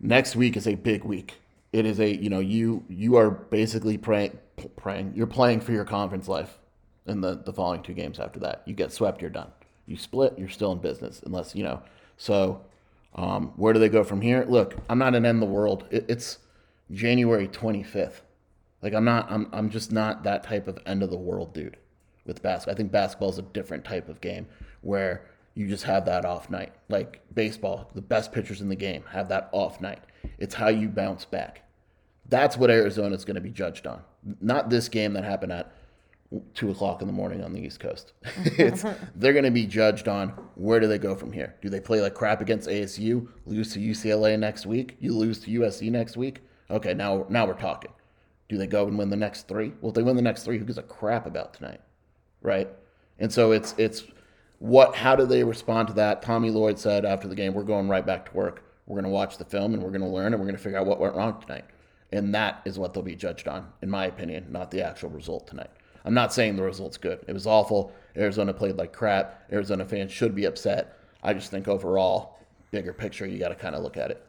next 0.00 0.36
week 0.36 0.56
is 0.56 0.66
a 0.66 0.74
big 0.74 1.04
week. 1.04 1.34
It 1.72 1.84
is 1.86 1.98
a, 1.98 2.14
you 2.14 2.30
know, 2.30 2.40
you 2.40 2.84
you 2.88 3.16
are 3.16 3.30
basically 3.30 3.98
praying, 3.98 4.38
praying. 4.76 5.12
You're 5.14 5.26
playing 5.26 5.60
for 5.60 5.72
your 5.72 5.84
conference 5.84 6.28
life 6.28 6.58
in 7.06 7.20
the, 7.20 7.34
the 7.34 7.52
following 7.52 7.82
two 7.82 7.92
games 7.94 8.18
after 8.18 8.38
that. 8.40 8.62
You 8.66 8.74
get 8.74 8.92
swept, 8.92 9.20
you're 9.20 9.30
done. 9.30 9.50
You 9.86 9.96
split, 9.96 10.34
you're 10.38 10.48
still 10.48 10.72
in 10.72 10.78
business, 10.78 11.22
unless, 11.24 11.54
you 11.54 11.64
know. 11.64 11.82
So 12.16 12.62
um, 13.16 13.52
where 13.56 13.72
do 13.72 13.80
they 13.80 13.88
go 13.88 14.04
from 14.04 14.20
here? 14.20 14.44
Look, 14.48 14.76
I'm 14.88 14.98
not 14.98 15.14
an 15.14 15.26
end 15.26 15.42
the 15.42 15.46
world. 15.46 15.84
It, 15.90 16.04
it's 16.08 16.38
January 16.92 17.48
25th. 17.48 18.20
Like 18.82 18.92
I'm 18.92 19.04
not 19.04 19.30
I'm 19.30 19.48
I'm 19.52 19.70
just 19.70 19.90
not 19.90 20.22
that 20.24 20.44
type 20.44 20.68
of 20.68 20.78
end 20.86 21.02
of 21.02 21.10
the 21.10 21.16
world 21.16 21.54
dude 21.54 21.78
with 22.24 22.42
basketball. 22.42 22.74
I 22.74 22.76
think 22.76 22.92
basketball 22.92 23.30
is 23.30 23.38
a 23.38 23.42
different 23.42 23.84
type 23.84 24.08
of 24.08 24.20
game 24.20 24.46
where 24.82 25.26
you 25.54 25.66
just 25.66 25.84
have 25.84 26.04
that 26.04 26.24
off 26.24 26.50
night. 26.50 26.72
Like 26.88 27.22
baseball, 27.34 27.90
the 27.94 28.02
best 28.02 28.32
pitchers 28.32 28.60
in 28.60 28.68
the 28.68 28.76
game 28.76 29.02
have 29.10 29.28
that 29.30 29.48
off 29.52 29.80
night. 29.80 30.04
It's 30.38 30.54
how 30.54 30.68
you 30.68 30.88
bounce 30.88 31.24
back. 31.24 31.62
That's 32.28 32.56
what 32.56 32.70
Arizona 32.70 33.14
is 33.14 33.24
going 33.24 33.36
to 33.36 33.40
be 33.40 33.50
judged 33.50 33.86
on. 33.86 34.02
Not 34.40 34.68
this 34.68 34.88
game 34.88 35.14
that 35.14 35.24
happened 35.24 35.52
at 35.52 35.72
two 36.54 36.70
o'clock 36.70 37.00
in 37.00 37.06
the 37.06 37.12
morning 37.12 37.42
on 37.42 37.52
the 37.52 37.60
East 37.60 37.80
Coast. 37.80 38.12
they're 39.14 39.32
going 39.32 39.44
to 39.44 39.50
be 39.50 39.66
judged 39.66 40.08
on 40.08 40.30
where 40.54 40.80
do 40.80 40.86
they 40.86 40.98
go 40.98 41.14
from 41.14 41.32
here. 41.32 41.54
Do 41.62 41.68
they 41.68 41.80
play 41.80 42.00
like 42.00 42.14
crap 42.14 42.40
against 42.40 42.68
ASU, 42.68 43.28
lose 43.44 43.72
to 43.74 43.78
UCLA 43.78 44.38
next 44.38 44.66
week? 44.66 44.96
You 45.00 45.14
lose 45.14 45.40
to 45.40 45.50
USC 45.60 45.90
next 45.90 46.16
week? 46.16 46.40
Okay, 46.70 46.94
now 46.94 47.26
now 47.28 47.46
we're 47.46 47.54
talking. 47.54 47.92
Do 48.48 48.58
they 48.58 48.66
go 48.66 48.86
and 48.86 48.98
win 48.98 49.10
the 49.10 49.16
next 49.16 49.48
three? 49.48 49.72
Well, 49.80 49.90
if 49.90 49.94
they 49.94 50.02
win 50.02 50.16
the 50.16 50.22
next 50.22 50.44
three, 50.44 50.58
who 50.58 50.64
gives 50.64 50.78
a 50.78 50.82
crap 50.82 51.26
about 51.26 51.54
tonight, 51.54 51.80
right? 52.42 52.68
And 53.18 53.32
so 53.32 53.52
it's 53.52 53.74
it's 53.78 54.04
what 54.58 54.94
how 54.96 55.16
do 55.16 55.26
they 55.26 55.44
respond 55.44 55.88
to 55.88 55.94
that? 55.94 56.22
Tommy 56.22 56.50
Lloyd 56.50 56.78
said 56.78 57.04
after 57.04 57.28
the 57.28 57.34
game, 57.34 57.54
"We're 57.54 57.62
going 57.62 57.88
right 57.88 58.04
back 58.06 58.26
to 58.30 58.36
work. 58.36 58.64
We're 58.86 58.94
going 58.94 59.04
to 59.04 59.10
watch 59.10 59.38
the 59.38 59.44
film 59.44 59.74
and 59.74 59.82
we're 59.82 59.90
going 59.90 60.02
to 60.02 60.06
learn 60.06 60.32
and 60.32 60.40
we're 60.40 60.46
going 60.46 60.56
to 60.56 60.62
figure 60.62 60.78
out 60.78 60.86
what 60.86 61.00
went 61.00 61.14
wrong 61.14 61.40
tonight." 61.40 61.64
And 62.12 62.34
that 62.34 62.62
is 62.64 62.78
what 62.78 62.94
they'll 62.94 63.02
be 63.02 63.16
judged 63.16 63.48
on, 63.48 63.72
in 63.82 63.90
my 63.90 64.06
opinion, 64.06 64.46
not 64.50 64.70
the 64.70 64.80
actual 64.86 65.10
result 65.10 65.46
tonight. 65.48 65.70
I'm 66.06 66.14
not 66.14 66.32
saying 66.32 66.54
the 66.54 66.62
result's 66.62 66.96
good. 66.96 67.18
It 67.26 67.32
was 67.32 67.46
awful. 67.46 67.92
Arizona 68.16 68.54
played 68.54 68.76
like 68.76 68.92
crap. 68.92 69.42
Arizona 69.52 69.84
fans 69.84 70.12
should 70.12 70.34
be 70.34 70.44
upset. 70.44 70.96
I 71.22 71.34
just 71.34 71.50
think 71.50 71.66
overall, 71.66 72.38
bigger 72.70 72.92
picture, 72.92 73.26
you 73.26 73.38
got 73.38 73.48
to 73.48 73.56
kind 73.56 73.74
of 73.74 73.82
look 73.82 73.96
at 73.96 74.12
it. 74.12 74.24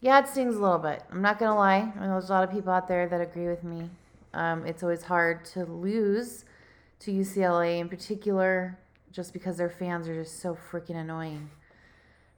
Yeah, 0.00 0.18
it 0.18 0.26
stings 0.26 0.56
a 0.56 0.58
little 0.58 0.78
bit. 0.78 1.04
I'm 1.12 1.22
not 1.22 1.38
gonna 1.38 1.54
lie. 1.54 1.92
I 1.94 2.00
mean, 2.00 2.10
there's 2.10 2.28
a 2.28 2.32
lot 2.32 2.42
of 2.42 2.50
people 2.50 2.72
out 2.72 2.88
there 2.88 3.08
that 3.08 3.20
agree 3.20 3.46
with 3.46 3.62
me. 3.62 3.88
Um, 4.34 4.66
it's 4.66 4.82
always 4.82 5.04
hard 5.04 5.44
to 5.46 5.64
lose 5.64 6.44
to 7.00 7.12
UCLA 7.12 7.78
in 7.78 7.88
particular, 7.88 8.76
just 9.12 9.32
because 9.32 9.56
their 9.58 9.70
fans 9.70 10.08
are 10.08 10.20
just 10.20 10.40
so 10.40 10.58
freaking 10.72 10.96
annoying. 10.96 11.50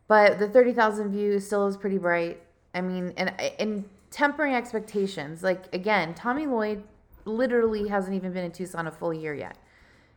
But 0.09 0.39
the 0.39 0.47
30,000 0.47 1.11
views 1.11 1.47
still 1.47 1.67
is 1.67 1.79
pretty 1.79 1.97
bright. 1.97 2.43
I 2.75 2.83
mean, 2.83 3.15
and 3.17 3.33
and 3.59 3.89
tempering 4.11 4.55
expectations. 4.55 5.43
Like 5.43 5.75
again, 5.75 6.13
Tommy 6.13 6.47
Lloyd 6.47 6.83
literally 7.25 7.89
hasn't 7.89 8.15
even 8.15 8.33
been 8.33 8.45
in 8.45 8.53
Tucson 8.53 8.87
a 8.87 8.91
full 8.93 9.15
year 9.15 9.35
yet, 9.35 9.59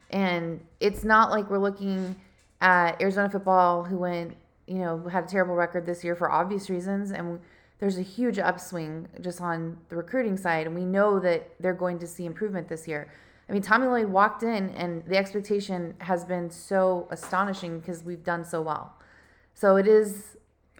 and 0.09 0.59
it's 0.79 1.03
not 1.03 1.31
like 1.31 1.49
we're 1.49 1.57
looking 1.57 2.15
at 2.61 3.01
Arizona 3.01 3.29
football, 3.29 3.83
who 3.83 3.97
went 3.97 4.35
you 4.67 4.79
know, 4.79 5.07
had 5.07 5.23
a 5.23 5.27
terrible 5.27 5.55
record 5.55 5.85
this 5.85 6.03
year 6.03 6.15
for 6.15 6.29
obvious 6.29 6.69
reasons. 6.69 7.11
And 7.11 7.39
there's 7.79 7.97
a 7.97 8.03
huge 8.03 8.37
upswing 8.37 9.07
just 9.21 9.41
on 9.41 9.77
the 9.89 9.95
recruiting 9.95 10.37
side. 10.37 10.67
And 10.67 10.75
we 10.75 10.85
know 10.85 11.19
that 11.19 11.49
they're 11.59 11.73
going 11.73 11.99
to 11.99 12.07
see 12.07 12.25
improvement 12.25 12.67
this 12.67 12.87
year. 12.87 13.11
I 13.49 13.53
mean, 13.53 13.61
Tommy 13.61 13.87
Lloyd 13.87 14.07
walked 14.07 14.43
in, 14.43 14.69
and 14.71 15.05
the 15.05 15.17
expectation 15.17 15.95
has 15.99 16.25
been 16.25 16.49
so 16.49 17.07
astonishing 17.11 17.79
because 17.79 18.03
we've 18.03 18.23
done 18.23 18.43
so 18.43 18.61
well. 18.61 18.93
So 19.53 19.77
it 19.77 19.87
is 19.87 20.35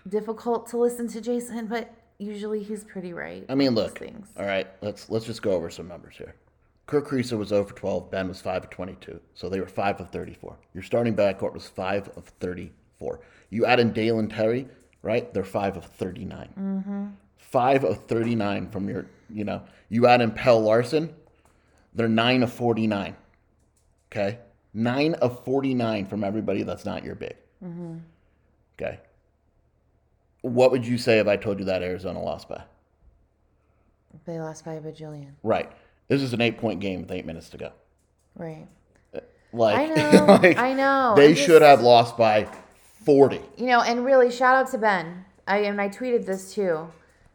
difficult 0.10 0.68
to 0.68 0.78
listen 0.78 1.08
to 1.10 1.22
Jason, 1.22 1.68
but 1.68 1.94
usually 2.20 2.64
he's 2.64 2.84
pretty 2.84 3.14
right. 3.14 3.46
I 3.50 3.56
mean, 3.56 3.72
look. 3.72 4.00
Things. 4.00 4.30
All 4.38 4.46
right, 4.46 4.68
let's 4.82 5.10
let's 5.10 5.26
just 5.26 5.42
go 5.42 5.52
over 5.52 5.70
some 5.70 5.88
numbers 5.88 6.16
here. 6.18 6.36
Kerr 6.86 7.02
Kriisa 7.02 7.38
was 7.38 7.50
0 7.50 7.66
for 7.66 7.74
12. 7.74 8.10
Ben 8.10 8.30
was 8.30 8.40
5 8.40 8.64
of 8.64 8.70
22. 8.70 9.20
So 9.34 9.50
they 9.50 9.60
were 9.60 9.68
5 9.68 10.00
of 10.00 10.10
34. 10.10 10.58
Your 10.74 10.84
starting 10.84 11.18
backcourt 11.18 11.54
was 11.54 11.68
5 11.68 12.12
of 12.16 12.24
34. 12.40 13.20
You 13.50 13.66
add 13.66 13.80
in 13.80 13.94
Dalen 13.94 14.30
Terry, 14.30 14.68
right? 15.02 15.34
They're 15.34 15.44
five 15.44 15.78
of 15.78 15.86
39. 15.86 16.50
Mm-hmm. 16.60 17.06
Five 17.38 17.84
of 17.84 18.06
39 18.06 18.70
from 18.70 18.90
your, 18.90 19.06
you 19.30 19.46
know, 19.46 19.62
you 19.90 20.08
add 20.08 20.22
in 20.22 20.32
Pelle 20.32 20.62
Larsson, 20.62 21.14
they're 21.94 22.10
nine 22.10 22.44
of 22.44 22.52
49. 22.52 23.16
Okay? 24.12 24.40
Nine 24.74 25.14
of 25.16 25.44
49 25.46 26.06
from 26.08 26.24
everybody 26.24 26.64
that's 26.64 26.86
not 26.86 27.04
your 27.04 27.16
big. 27.16 27.36
Mm-hmm. 27.64 27.98
Okay. 28.80 29.00
What 30.48 30.72
would 30.72 30.86
you 30.86 30.98
say 30.98 31.20
if 31.20 31.28
I 31.28 31.38
told 31.38 31.60
you 31.60 31.66
that 31.66 31.82
Arizona 31.82 32.22
lost 32.22 32.50
by? 32.50 32.64
They 34.26 34.40
lost 34.40 34.66
by 34.66 34.74
a 34.74 34.82
bajillion. 34.82 35.32
Right. 35.44 35.72
This 36.08 36.22
is 36.22 36.34
an 36.34 36.42
eight 36.42 36.58
point 36.58 36.80
game 36.80 37.02
with 37.02 37.12
eight 37.12 37.26
minutes 37.26 37.50
to 37.50 37.58
go. 37.58 37.72
Right. 38.36 38.68
Uh, 39.14 39.20
like, 39.54 39.78
I 39.78 39.86
know. 40.12 40.26
like, 40.42 40.58
I 40.58 40.74
know. 40.74 41.14
They 41.16 41.34
just, 41.34 41.46
should 41.46 41.62
have 41.62 41.82
lost 41.82 42.18
by 42.18 42.48
40. 43.06 43.42
You 43.58 43.68
know, 43.68 43.82
and 43.82 44.06
really 44.06 44.32
shout 44.32 44.56
out 44.56 44.72
to 44.72 44.78
Ben. 44.78 45.26
I 45.48 45.60
and 45.60 45.80
I 45.80 45.88
tweeted 45.88 46.26
this 46.26 46.54
too, 46.54 46.90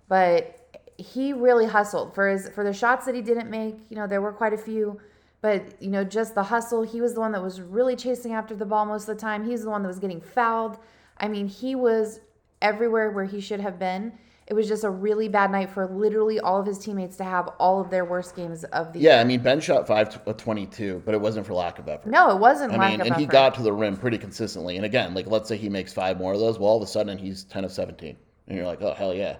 but 0.08 0.58
he 0.98 1.32
really 1.32 1.66
hustled 1.66 2.14
for 2.14 2.28
his 2.28 2.48
for 2.50 2.62
the 2.62 2.72
shots 2.72 3.06
that 3.06 3.14
he 3.14 3.22
didn't 3.22 3.48
make. 3.48 3.76
You 3.88 3.96
know, 3.96 4.06
there 4.06 4.20
were 4.20 4.32
quite 4.32 4.52
a 4.52 4.58
few, 4.58 5.00
but 5.40 5.80
you 5.80 5.88
know, 5.88 6.04
just 6.04 6.34
the 6.34 6.42
hustle. 6.42 6.82
He 6.82 7.00
was 7.00 7.14
the 7.14 7.20
one 7.20 7.32
that 7.32 7.42
was 7.42 7.60
really 7.62 7.96
chasing 7.96 8.34
after 8.34 8.54
the 8.54 8.66
ball 8.66 8.84
most 8.84 9.08
of 9.08 9.16
the 9.16 9.20
time. 9.20 9.46
He's 9.48 9.62
the 9.62 9.70
one 9.70 9.82
that 9.82 9.88
was 9.88 9.98
getting 9.98 10.20
fouled. 10.20 10.76
I 11.16 11.28
mean, 11.28 11.48
he 11.48 11.74
was 11.74 12.20
everywhere 12.62 13.10
where 13.10 13.24
he 13.24 13.40
should 13.40 13.60
have 13.60 13.78
been 13.78 14.12
it 14.46 14.54
was 14.54 14.68
just 14.68 14.84
a 14.84 14.90
really 14.90 15.28
bad 15.28 15.50
night 15.50 15.70
for 15.70 15.86
literally 15.86 16.40
all 16.40 16.60
of 16.60 16.66
his 16.66 16.78
teammates 16.78 17.16
to 17.16 17.24
have 17.24 17.48
all 17.58 17.80
of 17.80 17.90
their 17.90 18.04
worst 18.04 18.34
games 18.34 18.64
of 18.64 18.92
the 18.92 18.98
yeah, 18.98 19.12
year. 19.12 19.20
I 19.20 19.24
mean 19.24 19.40
Ben 19.40 19.60
shot 19.60 19.86
five 19.86 20.08
of 20.08 20.20
uh, 20.26 20.32
twenty 20.34 20.66
two, 20.66 21.02
but 21.04 21.14
it 21.14 21.20
wasn't 21.20 21.46
for 21.46 21.54
lack 21.54 21.78
of 21.78 21.88
effort. 21.88 22.10
No, 22.10 22.30
it 22.30 22.38
wasn't. 22.38 22.72
I 22.72 22.76
lack 22.76 22.90
mean, 22.90 23.00
and 23.00 23.10
effort. 23.10 23.20
he 23.20 23.26
got 23.26 23.54
to 23.54 23.62
the 23.62 23.72
rim 23.72 23.96
pretty 23.96 24.18
consistently. 24.18 24.76
And 24.76 24.84
again, 24.84 25.14
like 25.14 25.26
let's 25.26 25.48
say 25.48 25.56
he 25.56 25.68
makes 25.68 25.92
five 25.92 26.18
more 26.18 26.34
of 26.34 26.40
those, 26.40 26.58
well, 26.58 26.70
all 26.70 26.76
of 26.76 26.82
a 26.82 26.86
sudden 26.86 27.16
he's 27.16 27.44
ten 27.44 27.64
of 27.64 27.72
seventeen, 27.72 28.16
and 28.48 28.56
you're 28.56 28.66
like, 28.66 28.82
oh 28.82 28.94
hell 28.94 29.14
yeah, 29.14 29.36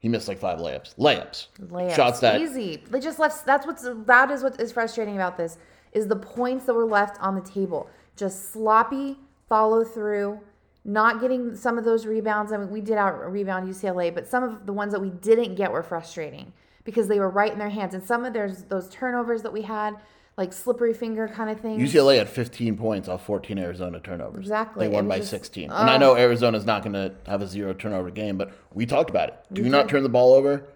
he 0.00 0.08
missed 0.08 0.28
like 0.28 0.38
five 0.38 0.58
layups, 0.58 0.94
layups, 0.96 1.48
layups, 1.68 1.96
shots 1.96 2.20
that 2.20 2.40
easy. 2.40 2.82
They 2.90 3.00
just 3.00 3.18
left. 3.18 3.46
That's 3.46 3.66
what's 3.66 3.88
that 4.06 4.30
is 4.30 4.42
what 4.42 4.60
is 4.60 4.70
frustrating 4.70 5.16
about 5.16 5.36
this 5.36 5.58
is 5.92 6.06
the 6.06 6.16
points 6.16 6.66
that 6.66 6.74
were 6.74 6.86
left 6.86 7.20
on 7.20 7.34
the 7.34 7.42
table, 7.42 7.88
just 8.16 8.52
sloppy 8.52 9.18
follow 9.48 9.84
through 9.84 10.40
not 10.84 11.20
getting 11.20 11.54
some 11.54 11.78
of 11.78 11.84
those 11.84 12.06
rebounds. 12.06 12.52
I 12.52 12.56
mean, 12.56 12.70
we 12.70 12.80
did 12.80 12.96
out 12.96 13.30
rebound 13.30 13.72
UCLA, 13.72 14.12
but 14.12 14.26
some 14.26 14.42
of 14.42 14.66
the 14.66 14.72
ones 14.72 14.92
that 14.92 15.00
we 15.00 15.10
didn't 15.10 15.54
get 15.54 15.70
were 15.70 15.82
frustrating 15.82 16.52
because 16.84 17.08
they 17.08 17.18
were 17.18 17.30
right 17.30 17.52
in 17.52 17.58
their 17.58 17.68
hands. 17.68 17.94
And 17.94 18.02
some 18.02 18.24
of 18.24 18.32
there's 18.32 18.64
those 18.64 18.88
turnovers 18.88 19.42
that 19.42 19.52
we 19.52 19.62
had, 19.62 19.94
like 20.36 20.52
slippery 20.52 20.92
finger 20.92 21.28
kind 21.28 21.50
of 21.50 21.60
thing. 21.60 21.78
UCLA 21.78 22.18
had 22.18 22.28
15 22.28 22.76
points 22.76 23.08
off 23.08 23.24
14 23.24 23.58
Arizona 23.58 24.00
turnovers. 24.00 24.40
Exactly. 24.40 24.88
They 24.88 24.92
won 24.92 25.06
by 25.06 25.18
just, 25.18 25.30
16. 25.30 25.70
Uh, 25.70 25.74
and 25.74 25.90
I 25.90 25.98
know 25.98 26.16
Arizona's 26.16 26.64
not 26.64 26.82
going 26.82 26.94
to 26.94 27.14
have 27.26 27.42
a 27.42 27.46
zero 27.46 27.72
turnover 27.74 28.10
game, 28.10 28.36
but 28.36 28.52
we 28.72 28.86
talked 28.86 29.10
about 29.10 29.28
it. 29.28 29.36
Do 29.52 29.62
not 29.68 29.88
turn 29.88 30.02
the 30.02 30.08
ball 30.08 30.32
over, 30.32 30.66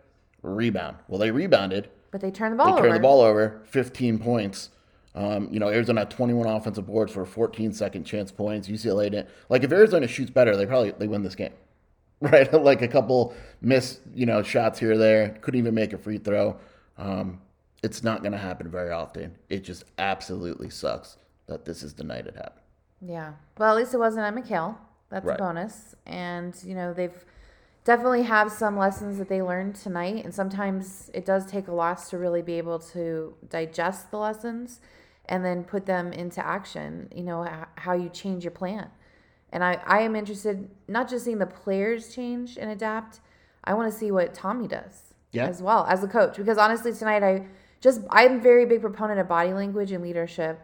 rebound. 0.43 0.99
Well, 1.09 1.19
they 1.19 1.33
rebounded. 1.33 1.89
But 2.13 2.21
they 2.21 2.31
turned 2.31 2.53
the 2.53 2.57
ball 2.57 2.67
they 2.67 2.73
over. 2.73 2.83
They 2.83 2.89
turned 2.89 2.97
the 2.97 3.03
ball 3.03 3.21
over, 3.21 3.63
15 3.65 4.19
points. 4.21 4.71
Um, 5.17 5.49
you 5.51 5.59
know, 5.59 5.71
Arizona 5.71 6.03
had 6.03 6.11
21 6.11 6.47
offensive 6.47 6.87
boards 6.87 7.11
for 7.11 7.25
14 7.25 7.73
second 7.73 8.05
chance 8.05 8.31
points. 8.31 8.69
UCLA 8.69 9.05
didn't. 9.05 9.31
Like, 9.49 9.65
if 9.65 9.73
Arizona 9.73 10.07
shoots 10.07 10.31
better, 10.31 10.55
they 10.57 10.67
probably 10.67 10.91
they 10.93 11.09
win 11.09 11.23
this 11.23 11.35
game, 11.35 11.55
right? 12.21 12.53
like 12.63 12.83
a 12.83 12.89
couple 12.89 13.35
missed, 13.63 14.01
you 14.15 14.27
know, 14.27 14.43
shots 14.43 14.79
here 14.79 14.93
or 14.93 14.99
there. 14.99 15.31
Couldn't 15.41 15.59
even 15.59 15.75
make 15.75 15.95
a 15.95 15.99
free 15.99 16.19
throw. 16.19 16.59
Um, 16.99 17.41
it's 17.83 18.05
not 18.05 18.21
going 18.21 18.33
to 18.33 18.39
happen 18.39 18.71
very 18.71 18.91
often. 18.91 19.35
It 19.49 19.65
just 19.65 19.85
absolutely 19.97 20.69
sucks 20.69 21.17
that 21.47 21.65
this 21.65 21.83
is 21.83 21.95
the 21.95 22.05
night 22.05 22.27
it 22.27 22.35
happened. 22.35 22.61
Yeah. 23.01 23.33
Well, 23.57 23.71
at 23.71 23.77
least 23.77 23.95
it 23.95 23.99
wasn't 23.99 24.25
at 24.25 24.35
McKale. 24.35 24.77
That's 25.09 25.25
right. 25.25 25.41
a 25.41 25.43
bonus. 25.43 25.95
And 26.05 26.55
you 26.63 26.75
know, 26.75 26.93
they've 26.93 27.25
definitely 27.85 28.25
have 28.25 28.53
some 28.53 28.77
lessons 28.77 29.17
that 29.17 29.31
they 29.31 29.41
learned 29.41 29.77
tonight, 29.77 30.25
and 30.25 30.35
sometimes 30.35 31.11
it 31.15 31.25
does 31.25 31.47
take 31.47 31.69
a 31.69 31.73
loss 31.73 32.11
to 32.11 32.19
really 32.19 32.43
be 32.43 32.59
able 32.59 32.81
to 32.81 33.35
digest 33.49 34.11
the 34.11 34.19
lessons 34.19 34.81
and 35.29 35.45
then 35.45 35.65
put 35.65 35.87
them 35.87 36.13
into 36.13 36.45
action, 36.45 37.09
you 37.15 37.23
know, 37.23 37.47
how 37.75 37.93
you 37.93 38.09
change 38.09 38.45
your 38.45 38.51
plan. 38.53 38.89
And 39.53 39.63
I, 39.63 39.81
I 39.87 40.01
am 40.01 40.17
interested 40.17 40.71
not 40.89 41.09
just 41.09 41.25
seeing 41.25 41.39
the 41.39 41.47
players 41.47 42.15
change 42.15 42.57
and 42.57 42.71
adapt, 42.71 43.21
I 43.65 43.75
want 43.75 43.93
to 43.93 43.99
see 43.99 44.11
what 44.11 44.35
Tommy 44.35 44.69
does 44.69 45.15
yeah. 45.33 45.47
as 45.47 45.63
well 45.63 45.87
as 45.89 46.03
a 46.03 46.09
coach. 46.09 46.37
Because 46.37 46.59
honestly, 46.59 46.93
tonight 46.93 47.23
I 47.23 47.47
just, 47.81 48.01
I'm 48.11 48.37
a 48.37 48.41
very 48.41 48.65
big 48.67 48.81
proponent 48.81 49.21
of 49.21 49.29
body 49.29 49.53
language 49.53 49.93
and 49.93 50.03
leadership. 50.03 50.61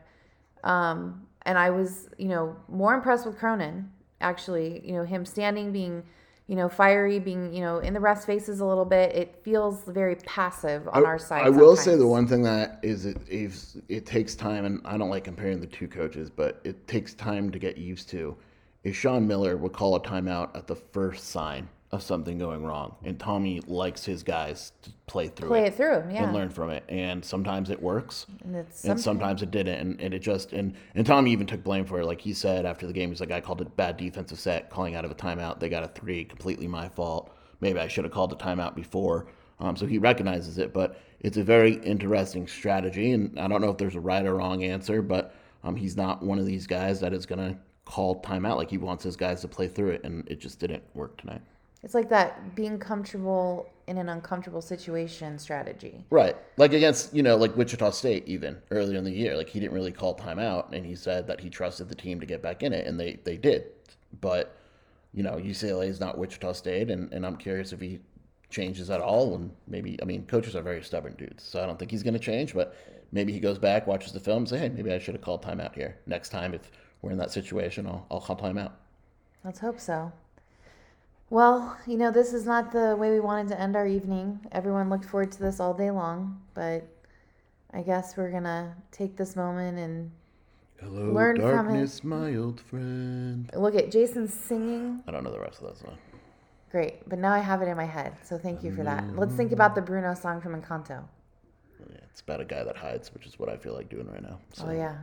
Um, 0.65 1.27
and 1.43 1.59
I 1.59 1.71
was, 1.71 2.09
you 2.19 2.29
know, 2.29 2.57
more 2.69 2.95
impressed 2.95 3.27
with 3.27 3.37
Cronin, 3.39 3.91
actually, 4.21 4.81
you 4.85 4.93
know, 4.93 5.05
him 5.05 5.25
standing, 5.25 5.73
being 5.73 6.05
you 6.53 6.57
know, 6.57 6.69
fiery, 6.69 7.19
being, 7.19 7.51
you 7.51 7.63
know, 7.63 7.79
in 7.79 7.95
the 7.95 7.99
refs' 7.99 8.27
faces 8.27 8.61
a 8.61 8.65
little 8.67 8.85
bit. 8.85 9.17
It 9.17 9.41
feels 9.43 9.85
very 9.85 10.17
passive 10.17 10.87
on 10.89 11.03
I, 11.03 11.07
our 11.07 11.19
side. 11.19 11.47
I 11.47 11.49
will 11.49 11.77
say 11.77 11.97
the 11.97 12.07
one 12.07 12.27
thing 12.29 12.43
that 12.43 12.79
is 12.83 13.07
it, 13.07 13.17
is 13.27 13.79
it 13.89 14.05
takes 14.05 14.35
time, 14.35 14.67
and 14.67 14.83
I 14.85 14.99
don't 14.99 15.09
like 15.09 15.25
comparing 15.25 15.63
the 15.63 15.67
two 15.67 15.89
coaches, 15.89 16.29
but 16.29 16.61
it 16.63 16.87
takes 16.87 17.15
time 17.15 17.51
to 17.53 17.59
get 17.59 17.79
used 17.79 18.11
to. 18.11 18.37
Is 18.85 18.95
Sean 18.95 19.27
Miller 19.27 19.57
would 19.57 19.73
call 19.73 19.97
a 19.97 20.01
timeout 20.01 20.55
at 20.55 20.67
the 20.67 20.77
first 20.77 21.31
sign 21.31 21.71
of 21.93 22.03
something 22.03 22.39
going 22.39 22.65
wrong, 22.65 22.97
and 23.05 23.21
Tommy 23.21 23.61
likes 23.67 24.03
his 24.03 24.23
guys 24.23 24.73
to 24.81 24.91
play 25.07 25.29
through 25.29 25.49
play 25.49 25.65
it, 25.65 25.69
it 25.69 25.75
through, 25.75 26.05
yeah, 26.11 26.25
and 26.25 26.33
learn 26.33 26.49
from 26.49 26.71
it. 26.71 26.85
And 26.89 27.23
sometimes 27.23 27.69
it 27.69 27.81
works, 27.83 28.27
and, 28.43 28.67
and 28.85 28.99
sometimes 28.99 29.43
it 29.43 29.51
didn't. 29.51 29.79
And, 29.79 30.01
and 30.01 30.15
it 30.15 30.21
just 30.21 30.55
and 30.55 30.75
and 30.95 31.07
Tommy 31.07 31.33
even 31.33 31.47
took 31.47 31.63
blame 31.63 31.85
for 31.85 32.01
it. 32.01 32.07
Like 32.07 32.21
he 32.21 32.33
said 32.33 32.65
after 32.65 32.87
the 32.87 32.95
game, 32.95 33.11
he's 33.11 33.21
like, 33.21 33.31
"I 33.31 33.43
called 33.43 33.61
it 33.61 33.77
bad 33.77 33.99
defensive 33.99 34.41
set, 34.41 34.71
calling 34.71 34.95
out 34.95 35.05
of 35.05 35.11
a 35.11 35.15
timeout. 35.15 35.61
They 35.61 35.69
got 35.69 35.85
a 35.85 35.89
three, 35.89 36.25
completely 36.25 36.67
my 36.67 36.89
fault. 36.89 37.37
Maybe 37.61 37.79
I 37.79 37.89
should 37.89 38.05
have 38.05 38.13
called 38.13 38.33
a 38.33 38.37
timeout 38.37 38.75
before." 38.75 39.27
Um, 39.61 39.77
so 39.77 39.87
he 39.87 39.99
recognizes 39.99 40.59
it, 40.59 40.73
but 40.73 40.99
it's 41.21 41.37
a 41.37 41.45
very 41.45 41.75
interesting 41.75 42.49
strategy, 42.49 43.13
and 43.13 43.39
I 43.39 43.47
don't 43.49 43.61
know 43.61 43.71
if 43.71 43.77
there's 43.77 43.95
a 43.95 44.01
right 44.01 44.25
or 44.25 44.37
wrong 44.37 44.65
answer, 44.65 45.03
but 45.03 45.35
um, 45.63 45.77
he's 45.77 45.97
not 45.97 46.23
one 46.23 46.39
of 46.39 46.47
these 46.47 46.67
guys 46.67 47.01
that 47.01 47.13
is 47.13 47.27
going 47.27 47.39
to 47.39 47.57
call 47.85 48.21
timeout. 48.23 48.57
Like 48.57 48.71
he 48.71 48.79
wants 48.79 49.05
his 49.05 49.15
guys 49.15 49.43
to 49.43 49.49
play 49.49 49.69
through 49.69 49.91
it, 49.91 50.05
and 50.05 50.27
it 50.27 50.41
just 50.41 50.59
didn't 50.59 50.83
work 50.95 51.19
tonight. 51.19 51.43
It's 51.83 51.95
like 51.95 52.09
that 52.11 52.55
being 52.55 52.79
comfortable 52.79 53.69
in 53.89 53.99
an 53.99 54.09
uncomfortable 54.09 54.63
situation 54.63 55.39
strategy. 55.39 56.05
Right. 56.11 56.37
Like 56.57 56.73
against, 56.73 57.13
you 57.13 57.23
know, 57.23 57.37
like 57.37 57.57
Wichita 57.57 57.91
State 57.91 58.27
even 58.29 58.63
earlier 58.71 58.97
in 58.99 59.05
the 59.05 59.11
year. 59.11 59.37
Like 59.37 59.49
he 59.49 59.59
didn't 59.59 59.73
really 59.73 59.91
call 59.91 60.17
timeout 60.17 60.73
and 60.73 60.87
he 60.87 60.95
said 60.95 61.27
that 61.27 61.41
he 61.41 61.51
trusted 61.51 61.89
the 61.89 61.95
team 61.95 62.21
to 62.21 62.27
get 62.27 62.41
back 62.41 62.63
in 62.63 62.73
it 62.73 62.87
and 62.87 62.99
they, 62.99 63.19
they 63.25 63.37
did. 63.37 63.65
But, 64.21 64.57
you 65.13 65.25
know, 65.25 65.33
UCLA 65.33 65.89
is 65.89 65.99
not 65.99 66.17
Wichita 66.17 66.53
State 66.53 66.91
and, 66.91 67.13
and 67.13 67.27
I'm 67.27 67.37
curious 67.37 67.73
if 67.73 67.81
he 67.81 67.99
changes 68.49 68.89
at 68.91 69.01
all 69.01 69.35
and 69.35 69.51
maybe 69.67 69.99
I 70.01 70.05
mean 70.05 70.27
coaches 70.27 70.55
are 70.55 70.63
very 70.63 70.83
stubborn 70.83 71.15
dudes. 71.15 71.43
So 71.43 71.63
I 71.63 71.67
don't 71.67 71.79
think 71.79 71.91
he's 71.91 72.03
gonna 72.05 72.19
change, 72.19 72.55
but 72.55 72.77
maybe 73.11 73.33
he 73.33 73.41
goes 73.41 73.59
back, 73.59 73.89
watches 73.89 74.13
the 74.13 74.21
film, 74.21 74.47
say, 74.47 74.59
Hey, 74.59 74.69
maybe 74.69 74.93
I 74.93 74.99
should 75.01 75.15
have 75.15 75.23
called 75.23 75.43
timeout 75.43 75.75
here. 75.75 75.97
Next 76.07 76.29
time 76.29 76.55
if 76.55 76.71
we're 77.01 77.11
in 77.11 77.19
that 77.19 77.33
situation, 77.33 77.87
I'll 77.87 78.07
I'll 78.11 78.21
call 78.21 78.37
timeout. 78.37 78.73
Let's 79.43 79.59
hope 79.59 79.81
so. 79.81 80.13
Well, 81.33 81.79
you 81.87 81.97
know, 81.97 82.11
this 82.11 82.35
is 82.35 82.45
not 82.45 82.73
the 82.73 82.95
way 82.95 83.11
we 83.11 83.19
wanted 83.19 83.49
to 83.49 83.59
end 83.59 83.75
our 83.75 83.87
evening. 83.87 84.39
Everyone 84.53 84.91
looked 84.91 85.07
forward 85.07 85.33
to 85.33 85.39
this 85.39 85.61
all 85.61 85.73
day 85.73 85.91
long, 85.91 86.39
but 86.53 86.87
I 87.73 87.81
guess 87.81 88.19
we're 88.19 88.31
going 88.31 88.43
to 88.43 88.75
take 88.91 89.17
this 89.17 89.35
moment 89.35 89.79
and 89.79 90.11
Hello, 90.79 91.11
Learn 91.11 91.37
from 91.37 91.45
it. 91.47 91.53
darkness, 91.53 92.05
my 92.05 92.37
old 92.37 92.61
friend. 92.61 93.51
look 93.57 93.75
at 93.77 93.91
Jason 93.91 94.29
singing. 94.29 95.03
I 95.09 95.11
don't 95.11 95.25
know 95.25 95.33
the 95.33 95.41
rest 95.41 95.63
of 95.63 95.69
that 95.69 95.79
song. 95.79 95.97
Great, 96.71 97.09
but 97.09 97.19
now 97.19 97.33
I 97.33 97.39
have 97.39 97.63
it 97.63 97.67
in 97.69 97.79
my 97.79 97.87
head, 97.87 98.13
so 98.23 98.37
thank 98.37 98.63
you 98.63 98.71
for 98.71 98.83
that. 98.83 99.17
Let's 99.17 99.35
think 99.35 99.53
about 99.53 99.75
the 99.75 99.81
Bruno 99.81 100.13
song 100.13 100.39
from 100.43 100.61
Encanto. 100.61 101.03
Yeah, 101.81 101.97
it's 102.11 102.21
about 102.21 102.43
a 102.43 102.45
guy 102.45 102.63
that 102.63 102.77
hides, 102.77 103.15
which 103.15 103.25
is 103.25 103.39
what 103.39 103.49
I 103.49 103.57
feel 103.57 103.73
like 103.73 103.89
doing 103.89 104.07
right 104.13 104.23
now. 104.23 104.39
So. 104.53 104.67
Oh, 104.69 104.73
yeah. 104.73 104.99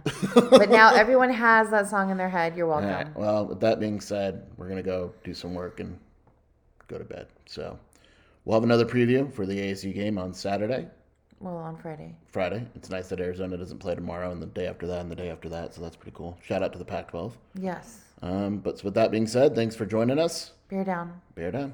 but 0.51 0.69
now 0.69 0.93
everyone 0.93 1.31
has 1.31 1.71
that 1.71 1.87
song 1.89 2.11
in 2.11 2.17
their 2.17 2.29
head. 2.29 2.55
You're 2.55 2.71
All 2.71 2.81
welcome. 2.81 3.07
right. 3.07 3.17
Well, 3.17 3.47
with 3.47 3.61
that 3.61 3.79
being 3.79 3.99
said, 3.99 4.45
we're 4.57 4.69
gonna 4.69 4.83
go 4.83 5.11
do 5.23 5.33
some 5.33 5.55
work 5.55 5.79
and 5.79 5.97
go 6.89 6.97
to 6.97 7.05
bed. 7.05 7.27
So 7.45 7.79
we'll 8.43 8.55
have 8.57 8.63
another 8.63 8.85
preview 8.85 9.31
for 9.31 9.45
the 9.45 9.57
ASU 9.57 9.93
game 9.93 10.17
on 10.17 10.33
Saturday, 10.33 10.87
Well, 11.39 11.55
on 11.55 11.77
Friday. 11.77 12.15
Friday. 12.27 12.65
It's 12.75 12.89
nice 12.89 13.07
that 13.09 13.21
Arizona 13.21 13.55
doesn't 13.57 13.77
play 13.79 13.95
tomorrow 13.95 14.31
and 14.31 14.41
the 14.41 14.47
day 14.47 14.67
after 14.67 14.85
that 14.87 14.99
and 15.01 15.09
the 15.09 15.15
day 15.15 15.29
after 15.29 15.47
that. 15.49 15.73
So 15.73 15.81
that's 15.81 15.95
pretty 15.95 16.15
cool. 16.17 16.37
Shout 16.43 16.61
out 16.63 16.73
to 16.73 16.79
the 16.79 16.85
Pac-12. 16.85 17.33
Yes. 17.55 17.99
Um, 18.21 18.57
but 18.57 18.83
with 18.83 18.95
that 18.95 19.11
being 19.11 19.27
said, 19.27 19.55
thanks 19.55 19.75
for 19.75 19.85
joining 19.85 20.19
us. 20.19 20.51
Bear 20.69 20.83
down. 20.83 21.21
Bear 21.35 21.51
down. 21.51 21.73